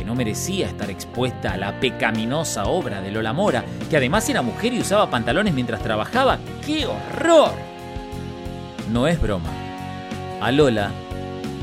[0.09, 4.72] no merecía estar expuesta a la pecaminosa obra de Lola Mora, que además era mujer
[4.72, 6.38] y usaba pantalones mientras trabajaba.
[6.64, 7.52] ¡Qué horror!
[8.90, 9.50] No es broma.
[10.40, 10.90] A Lola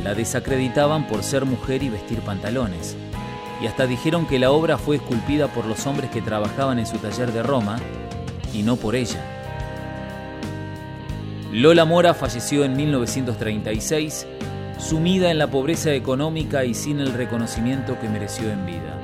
[0.03, 2.95] la desacreditaban por ser mujer y vestir pantalones.
[3.63, 6.99] Y hasta dijeron que la obra fue esculpida por los hombres que trabajaban en su
[6.99, 7.79] taller de Roma
[8.53, 9.25] y no por ella.
[11.51, 14.27] Lola Mora falleció en 1936
[14.77, 18.99] sumida en la pobreza económica y sin el reconocimiento que mereció en vida.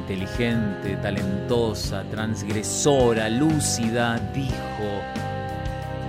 [0.00, 4.54] Inteligente, talentosa, transgresora, lúcida, dijo,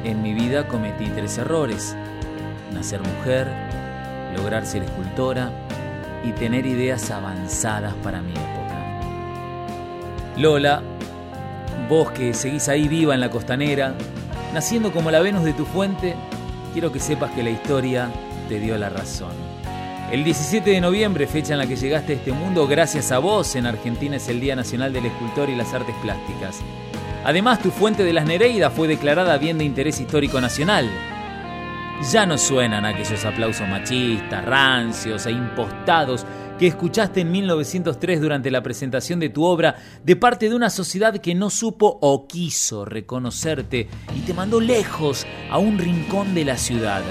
[0.03, 1.95] en mi vida cometí tres errores.
[2.73, 3.47] Nacer mujer,
[4.35, 5.51] lograr ser escultora
[6.23, 8.49] y tener ideas avanzadas para mi época.
[10.37, 10.81] Lola,
[11.89, 13.93] vos que seguís ahí viva en la costanera,
[14.53, 16.15] naciendo como la Venus de tu fuente,
[16.71, 18.09] quiero que sepas que la historia
[18.49, 19.31] te dio la razón.
[20.11, 23.55] El 17 de noviembre, fecha en la que llegaste a este mundo, gracias a vos,
[23.55, 26.59] en Argentina es el Día Nacional del Escultor y las Artes Plásticas.
[27.23, 30.89] Además, tu fuente de las Nereidas fue declarada bien de interés histórico nacional.
[32.11, 36.25] Ya no suenan aquellos aplausos machistas, rancios e impostados
[36.57, 41.15] que escuchaste en 1903 durante la presentación de tu obra de parte de una sociedad
[41.17, 46.57] que no supo o quiso reconocerte y te mandó lejos a un rincón de la
[46.57, 47.03] ciudad.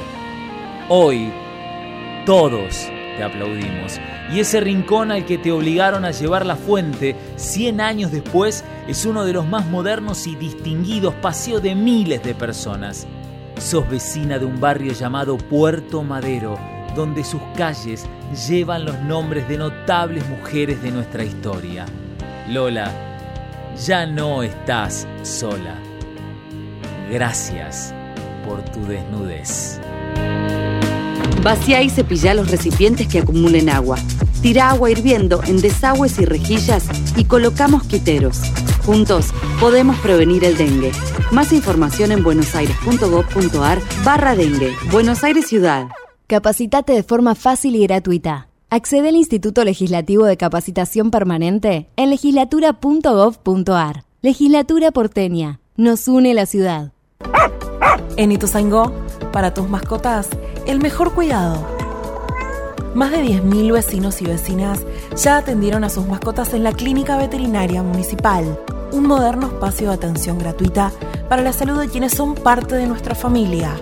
[0.90, 1.30] Hoy,
[2.24, 4.00] todos te aplaudimos.
[4.32, 9.04] Y ese rincón al que te obligaron a llevar la fuente 100 años después es
[9.04, 13.06] uno de los más modernos y distinguidos, paseo de miles de personas.
[13.58, 16.58] Sos vecina de un barrio llamado Puerto Madero,
[16.96, 18.06] donde sus calles
[18.48, 21.84] llevan los nombres de notables mujeres de nuestra historia.
[22.48, 22.90] Lola,
[23.86, 25.74] ya no estás sola.
[27.10, 27.92] Gracias
[28.46, 29.82] por tu desnudez.
[31.42, 33.98] Vacía y cepilla los recipientes que acumulen agua.
[34.42, 36.86] Tira agua hirviendo en desagües y rejillas
[37.16, 38.40] y colocamos quiteros.
[38.84, 39.26] Juntos
[39.60, 40.92] podemos prevenir el dengue.
[41.30, 44.74] Más información en buenosaires.gov.ar barra dengue.
[44.90, 45.88] Buenos Aires Ciudad.
[46.26, 48.48] Capacitate de forma fácil y gratuita.
[48.70, 54.04] Accede al Instituto Legislativo de Capacitación Permanente en legislatura.gov.ar.
[54.20, 55.60] Legislatura porteña.
[55.76, 56.92] Nos une la ciudad.
[58.16, 58.92] En Ituzaingó,
[59.32, 60.28] para tus mascotas,
[60.68, 61.66] el mejor cuidado.
[62.94, 64.80] Más de 10.000 vecinos y vecinas
[65.16, 68.60] ya atendieron a sus mascotas en la Clínica Veterinaria Municipal,
[68.92, 70.92] un moderno espacio de atención gratuita
[71.28, 73.74] para la salud de quienes son parte de nuestra familia.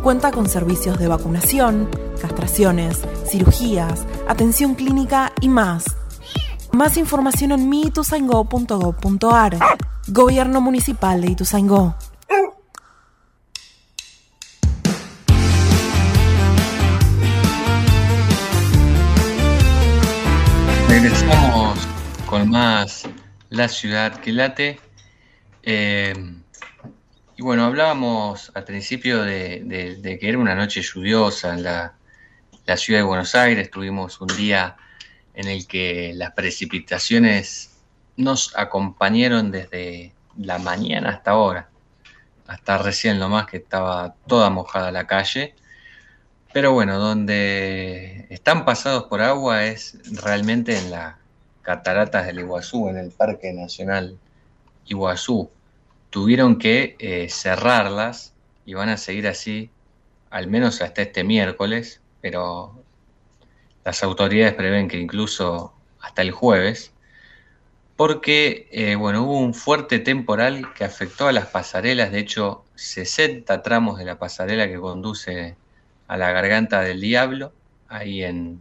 [0.00, 1.90] Cuenta con servicios de vacunación,
[2.22, 5.84] castraciones, cirugías, atención clínica y más.
[6.70, 9.58] Más información en miituzaingó.gov.ar.
[10.08, 11.96] Gobierno Municipal de Ituzaingó.
[21.06, 21.78] Regresamos
[22.26, 23.08] con más
[23.50, 24.80] La Ciudad que Late.
[25.62, 26.12] Eh,
[27.36, 31.94] y bueno, hablábamos al principio de que era una noche lluviosa en la,
[32.64, 33.70] la ciudad de Buenos Aires.
[33.70, 34.78] Tuvimos un día
[35.34, 37.78] en el que las precipitaciones
[38.16, 41.68] nos acompañaron desde la mañana hasta ahora.
[42.48, 45.54] Hasta recién nomás que estaba toda mojada la calle.
[46.56, 51.16] Pero bueno, donde están pasados por agua es realmente en las
[51.60, 54.18] cataratas del Iguazú, en el Parque Nacional
[54.86, 55.50] Iguazú.
[56.08, 58.32] Tuvieron que eh, cerrarlas
[58.64, 59.68] y van a seguir así
[60.30, 62.82] al menos hasta este miércoles, pero
[63.84, 66.90] las autoridades prevén que incluso hasta el jueves,
[67.96, 73.62] porque eh, bueno, hubo un fuerte temporal que afectó a las pasarelas, de hecho 60
[73.62, 75.54] tramos de la pasarela que conduce
[76.08, 77.52] a la garganta del diablo,
[77.88, 78.60] ahí en,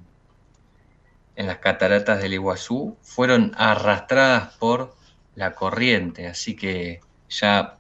[1.36, 4.96] en las cataratas del Iguazú, fueron arrastradas por
[5.36, 7.78] la corriente, así que ya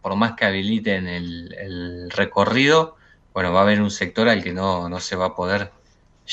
[0.00, 2.96] por más que habiliten el, recorrido,
[3.32, 5.70] bueno, va a haber un sector al que no, no se va a poder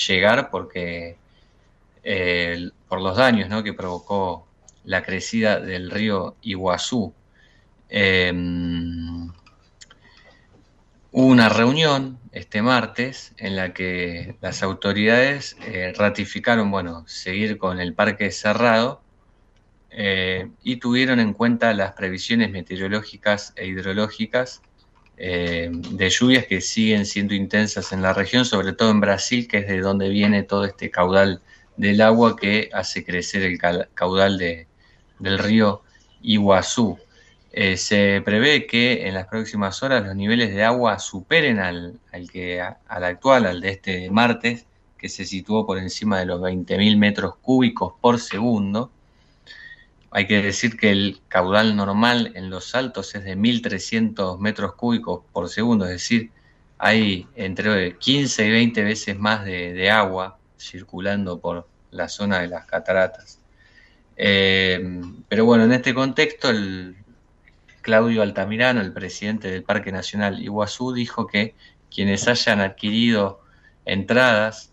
[0.07, 1.17] llegar porque
[2.03, 3.63] eh, por los daños ¿no?
[3.63, 4.47] que provocó
[4.83, 7.13] la crecida del río Iguazú.
[7.89, 8.31] Eh,
[11.11, 17.79] hubo una reunión este martes en la que las autoridades eh, ratificaron, bueno, seguir con
[17.79, 19.03] el parque cerrado
[19.89, 24.63] eh, y tuvieron en cuenta las previsiones meteorológicas e hidrológicas
[25.17, 29.59] eh, de lluvias que siguen siendo intensas en la región, sobre todo en Brasil, que
[29.59, 31.43] es de donde viene todo este caudal
[31.75, 33.57] del agua que hace crecer el
[33.93, 34.69] caudal de-
[35.19, 35.83] del río
[36.21, 36.99] Iguazú.
[37.51, 42.29] Eh, se prevé que en las próximas horas los niveles de agua superen al, al
[42.29, 44.65] que, al actual, al de este martes,
[44.97, 48.91] que se situó por encima de los 20.000 metros cúbicos por segundo.
[50.11, 55.21] Hay que decir que el caudal normal en los altos es de 1.300 metros cúbicos
[55.31, 56.31] por segundo, es decir,
[56.77, 62.47] hay entre 15 y 20 veces más de, de agua circulando por la zona de
[62.47, 63.39] las cataratas.
[64.17, 66.95] Eh, pero bueno, en este contexto, el
[67.89, 71.55] Claudio Altamirano, el presidente del Parque Nacional Iguazú, dijo que
[71.89, 73.41] quienes hayan adquirido
[73.83, 74.71] entradas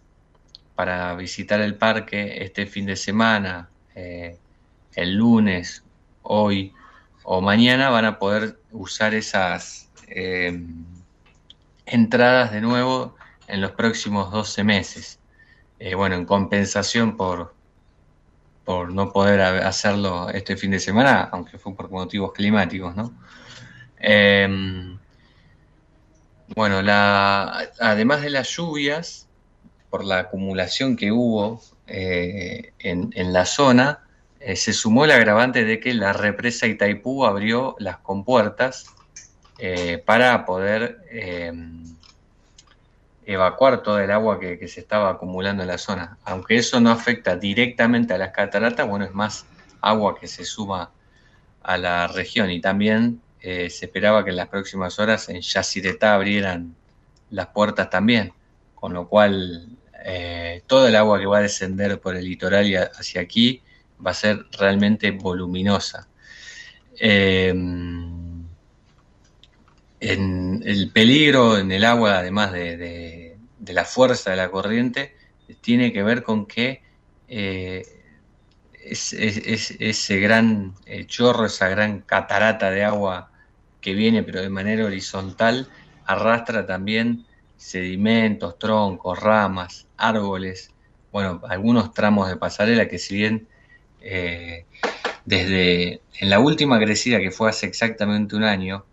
[0.74, 4.36] para visitar el parque este fin de semana, eh,
[4.94, 5.82] el lunes,
[6.20, 6.74] hoy
[7.22, 10.62] o mañana, van a poder usar esas eh,
[11.86, 13.16] entradas de nuevo
[13.48, 15.20] en los próximos 12 meses.
[15.78, 17.54] Eh, bueno, en compensación por,
[18.66, 23.16] por no poder ha- hacerlo este fin de semana, aunque fue por motivos climáticos, ¿no?
[23.98, 24.46] Eh,
[26.54, 26.78] bueno,
[27.80, 29.28] además de las lluvias,
[29.90, 34.04] por la acumulación que hubo eh, en, la zona,
[34.40, 38.86] eh, se sumó el agravante de que la represa Itaipú abrió las compuertas
[39.58, 41.52] eh, para poder eh,
[43.26, 46.16] evacuar todo el agua que, se estaba acumulando en la zona.
[46.24, 49.46] Aunque eso no afecta directamente a las cataratas, bueno, es más
[49.80, 50.92] agua que se suma
[51.62, 56.14] a la región y también eh, se esperaba que en las próximas horas en Yacyretá
[56.14, 56.76] abrieran
[57.30, 58.32] las puertas también,
[58.76, 59.68] con lo cual
[60.04, 63.60] eh, todo el agua que va a descender por el litoral y hacia aquí
[64.04, 66.06] va a ser realmente voluminosa.
[66.98, 67.52] Eh,
[70.01, 75.14] en el peligro en el agua, además de, de- la fuerza de la corriente,
[75.61, 76.82] tiene que ver con que
[77.28, 77.82] eh,
[78.72, 83.30] es- es- es- ese gran eh, chorro, esa gran catarata de agua
[83.80, 85.68] que viene, pero de manera horizontal,
[86.07, 87.26] arrastra también
[87.57, 90.70] sedimentos, troncos, ramas, árboles,
[91.11, 93.49] bueno, algunos tramos de pasarela que si bien
[94.01, 94.66] eh,
[95.24, 98.86] desde en la última crecida que fue hace exactamente un año,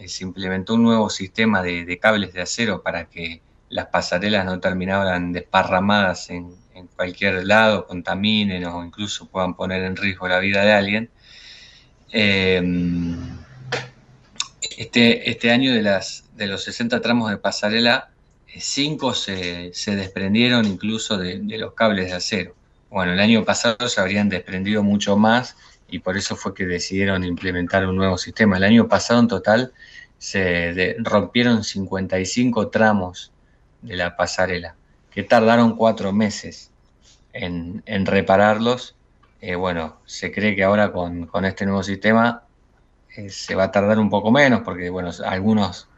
[0.00, 4.58] eh, se implementó un nuevo sistema de, cables de acero para que las pasarelas no
[4.58, 10.64] terminaran desparramadas en, en cualquier lado, contaminen o incluso puedan poner en riesgo la vida
[10.64, 11.10] de alguien.
[12.12, 12.62] Eh,
[14.76, 18.10] este, este año de, los 60 tramos de pasarela
[18.58, 22.54] cinco se, se desprendieron incluso de, de los cables de acero.
[22.88, 25.56] Bueno, el año pasado se habrían desprendido mucho más
[25.90, 28.56] y por eso fue que decidieron implementar un nuevo sistema.
[28.56, 29.72] El año pasado en total
[30.18, 33.32] se rompieron 55 tramos
[33.82, 34.76] de la pasarela,
[35.10, 36.70] que tardaron cuatro meses
[37.32, 38.96] en, repararlos.
[39.40, 42.44] Eh, bueno, se cree que ahora con, este nuevo sistema
[43.16, 45.88] eh, se va a tardar un poco menos, porque bueno, algunos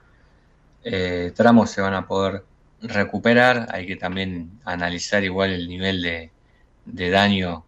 [0.84, 2.44] eh, tramos se van a poder
[2.80, 3.68] recuperar.
[3.72, 6.30] Hay que también analizar igual el nivel
[6.84, 7.64] de daño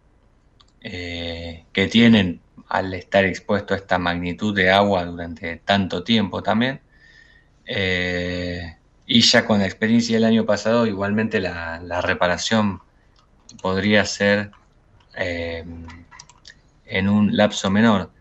[0.87, 6.79] eh, que tienen al estar expuesto a esta magnitud de agua durante tanto tiempo también.
[7.65, 8.77] Eh,
[9.07, 12.81] y ya con la experiencia del año pasado, igualmente la, reparación
[13.63, 14.51] podría ser
[15.15, 15.65] eh,
[16.85, 18.11] en un lapso menor.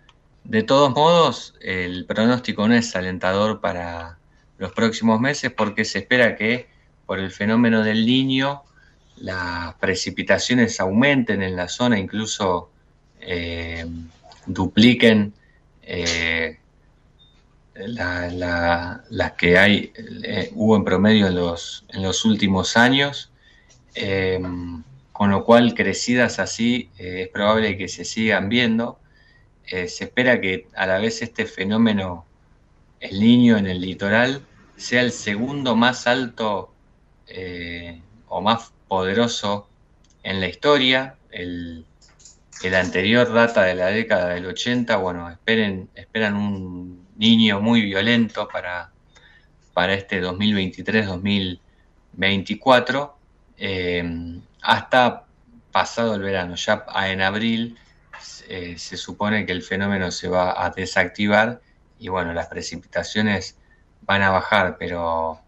[0.44, 4.16] De todos modos, el pronóstico no es alentador para
[4.56, 6.70] los próximos meses porque se espera que
[7.04, 8.62] por el fenómeno del niño
[9.16, 12.70] las precipitaciones aumenten en la zona, incluso
[13.20, 13.86] eh,
[14.46, 15.32] dupliquen
[15.82, 16.58] eh,
[17.74, 19.92] la- la- las que hay,
[20.22, 23.30] eh, hubo en promedio en los, en los últimos años,
[25.12, 28.98] con lo cual crecidas así es probable que se sigan viendo.
[29.66, 32.26] Se espera que a la vez este fenómeno,
[33.00, 34.42] el niño en el litoral,
[34.76, 36.74] sea el segundo más alto
[38.28, 39.68] o más poderoso
[40.22, 41.16] en la historia.
[41.32, 41.84] El,
[42.62, 48.47] el anterior data de la década del 80, bueno, esperen, esperan un niño muy violento
[48.47, 48.92] para,
[49.72, 53.12] para este 2023-2024,
[53.59, 55.24] eh, hasta
[55.72, 56.55] pasado el verano.
[56.55, 57.76] Ya en abril
[58.49, 61.61] eh, se supone que el fenómeno se va a desactivar
[61.99, 63.59] y bueno, las precipitaciones
[64.03, 65.40] van a bajar, pero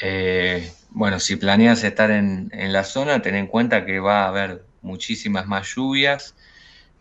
[0.00, 4.64] eh, bueno, si planeas estar en, la zona, ten en cuenta que va a haber
[4.82, 6.34] muchísimas más lluvias.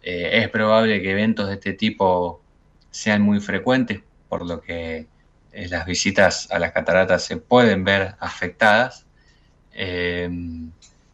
[0.03, 2.41] Eh, es probable que eventos de este tipo
[2.91, 5.07] sean muy frecuentes, por lo que
[5.53, 9.05] eh, las visitas a las cataratas se pueden ver afectadas.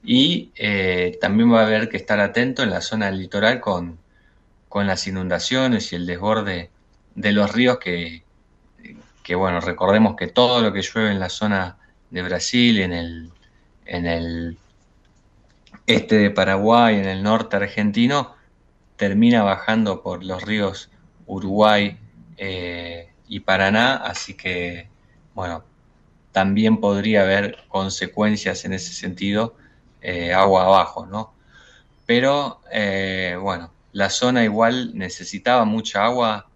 [0.07, 0.51] Y
[1.21, 3.99] también va a haber que estar atento en la zona del litoral con,
[4.69, 6.69] con las inundaciones y el desborde
[7.15, 8.24] de los ríos que,
[9.25, 11.79] que, bueno, recordemos que todo lo que llueve en la zona
[12.11, 13.31] de Brasil, en el,
[13.87, 14.57] en el
[15.87, 18.35] este de Paraguay, en el norte argentino,
[18.97, 20.91] termina bajando por los ríos
[21.25, 21.97] Uruguay
[22.37, 24.89] eh, y Paraná, así que,
[25.33, 25.63] bueno,
[26.31, 29.55] también podría haber consecuencias en ese sentido,
[30.03, 31.33] eh, agua abajo, ¿no?
[32.05, 36.47] Pero, eh, bueno, la zona igual necesitaba mucha agua,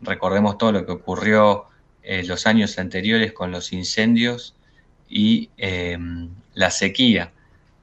[0.00, 1.66] recordemos todo lo que ocurrió
[2.02, 4.54] en los años anteriores con los incendios
[5.08, 5.98] y eh,
[6.54, 7.32] la sequía.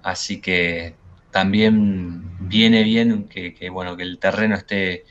[0.01, 0.95] Así que
[1.31, 5.05] también viene bien que, bueno, que el terreno esté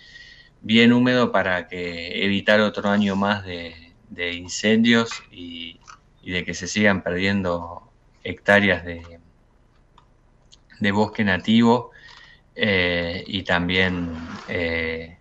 [0.60, 3.74] bien húmedo para que evitar otro año más de,
[4.34, 5.80] incendios y,
[6.22, 7.90] y, de que se sigan perdiendo
[8.22, 9.02] hectáreas de,
[10.82, 11.92] de bosque nativo
[12.54, 14.10] eh, y también
[14.48, 15.16] eh,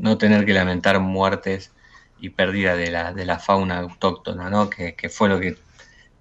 [0.00, 1.72] no tener que lamentar muertes
[2.18, 4.70] y pérdida de la, de la fauna autóctona, ¿no?
[4.70, 5.58] que, que fue lo que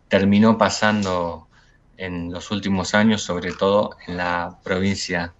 [0.09, 1.47] terminó pasando
[1.97, 5.33] en los últimos años, sobre todo en la provincia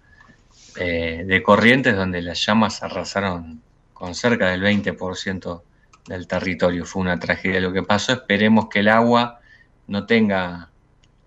[0.76, 3.62] eh, de Corrientes, donde las llamas arrasaron
[3.92, 5.62] con cerca del 20%
[6.06, 6.86] del territorio.
[6.86, 8.12] Fue una tragedia lo que pasó.
[8.12, 9.40] Esperemos que el agua
[9.86, 10.70] no tenga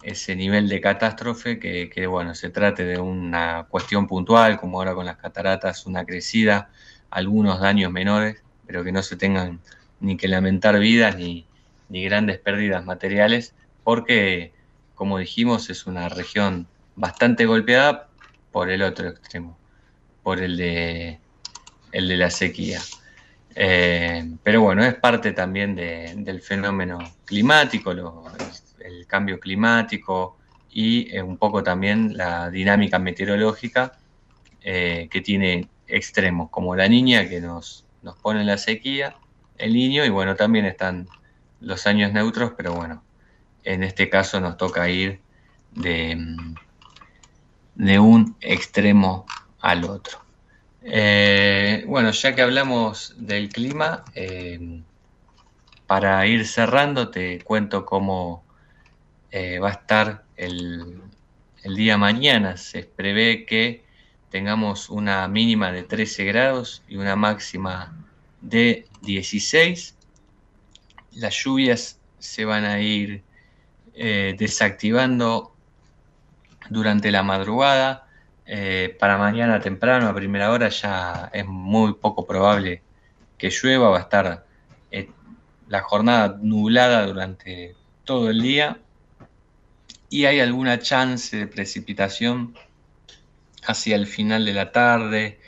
[0.01, 4.95] ese nivel de catástrofe, que, que bueno, se trate de una cuestión puntual, como ahora
[4.95, 6.69] con las cataratas, una crecida,
[7.13, 9.61] algunos daños menores, pero que no se tengan
[9.99, 11.45] ni que lamentar vidas ni,
[11.89, 13.53] grandes pérdidas materiales,
[13.83, 14.51] porque
[14.95, 18.09] como dijimos, es una región bastante golpeada
[18.51, 19.57] por el otro extremo,
[20.23, 21.19] por el de,
[21.91, 22.79] el de la sequía.
[23.55, 30.37] Eh, pero bueno, es parte también de, del fenómeno climático, el, cambio climático
[30.71, 33.99] y eh, un poco también la dinámica meteorológica
[34.61, 39.15] eh, que tiene extremos, como la niña que nos, nos pone la sequía,
[39.57, 41.07] el niño y bueno, también están
[41.59, 43.03] los años neutros, pero bueno,
[43.63, 45.19] en este caso nos toca ir
[45.71, 46.35] de,
[47.75, 49.25] de un extremo
[49.59, 50.19] al otro.
[50.83, 54.81] Eh, bueno, ya que hablamos del clima, eh,
[55.87, 58.43] para ir cerrando te cuento cómo
[59.31, 61.01] eh, va a estar el,
[61.63, 62.57] el, día mañana.
[62.57, 63.82] Se prevé que
[64.33, 67.95] tengamos una mínima de 13 grados y una máxima
[68.41, 69.95] de 16
[71.11, 73.21] las lluvias se van a ir
[73.93, 75.53] eh, desactivando
[76.67, 78.07] durante la madrugada.
[78.47, 82.81] Eh, para mañana temprano, a primera hora, ya es muy poco probable
[83.37, 83.89] que llueva.
[83.89, 84.45] Va a estar
[84.89, 85.11] eh,
[85.67, 88.79] la jornada nublada durante todo el día.
[90.09, 92.55] Y hay alguna chance de precipitación
[93.67, 95.39] hacia el final de la tarde,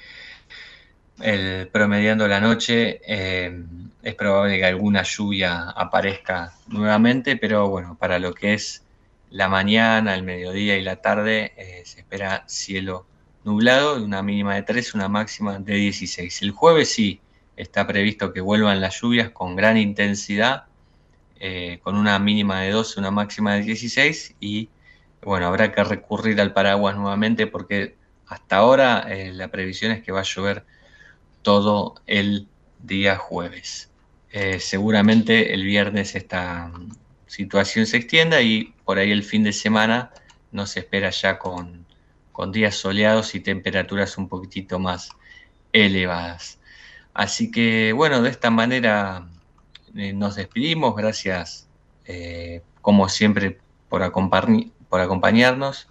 [1.22, 3.02] el, promediando la noche.
[3.06, 3.64] eh,
[4.06, 8.84] es probable que alguna lluvia aparezca nuevamente, pero bueno, para lo que es
[9.32, 13.08] la mañana, el mediodía y la tarde eh, se espera cielo
[13.44, 16.44] nublado, una mínima de 3, una máxima de 16.
[16.44, 17.20] El jueves sí
[17.58, 20.66] está previsto que vuelvan las lluvias con gran intensidad,
[21.40, 24.70] eh, con una mínima de 12, una máxima de 16 y
[25.24, 27.96] bueno, habrá que recurrir al paraguas nuevamente porque
[28.28, 30.66] hasta ahora eh, la previsión es que va a llover
[31.42, 32.48] todo el
[32.80, 33.92] día jueves.
[34.32, 36.92] Eh, seguramente el viernes esta mm,
[37.28, 40.12] situación se extienda y por ahí el fin de semana
[40.52, 41.86] nos espera ya con,
[42.32, 45.10] con días soleados y temperaturas un poquitito más
[45.72, 46.60] elevadas.
[47.14, 49.28] Así que bueno, de esta manera
[49.96, 50.96] eh, nos despedimos.
[50.96, 51.68] Gracias
[52.82, 53.60] como siempre
[53.90, 54.12] por,
[54.90, 55.90] por acompañarnos.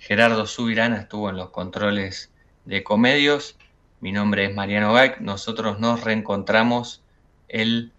[0.00, 2.32] Gerardo Subirana estuvo en los controles
[2.64, 3.58] de Comedios.
[4.00, 5.20] Mi nombre es Mariano Gaik.
[5.20, 7.02] Nosotros nos reencontramos
[7.48, 7.92] el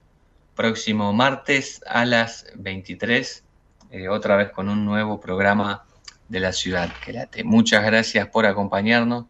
[0.56, 3.44] próximo martes a las 23,
[3.92, 5.86] eh, otra vez con un nuevo programa
[6.28, 7.44] de la ciudad que late.
[7.44, 9.26] Muchas gracias por acompañarnos.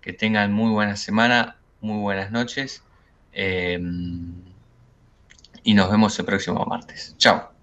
[0.00, 2.82] Que tengan muy buena semana, muy buenas noches.
[3.32, 3.80] eh,
[5.62, 7.14] y nos vemos el próximo martes.
[7.18, 7.57] Chao.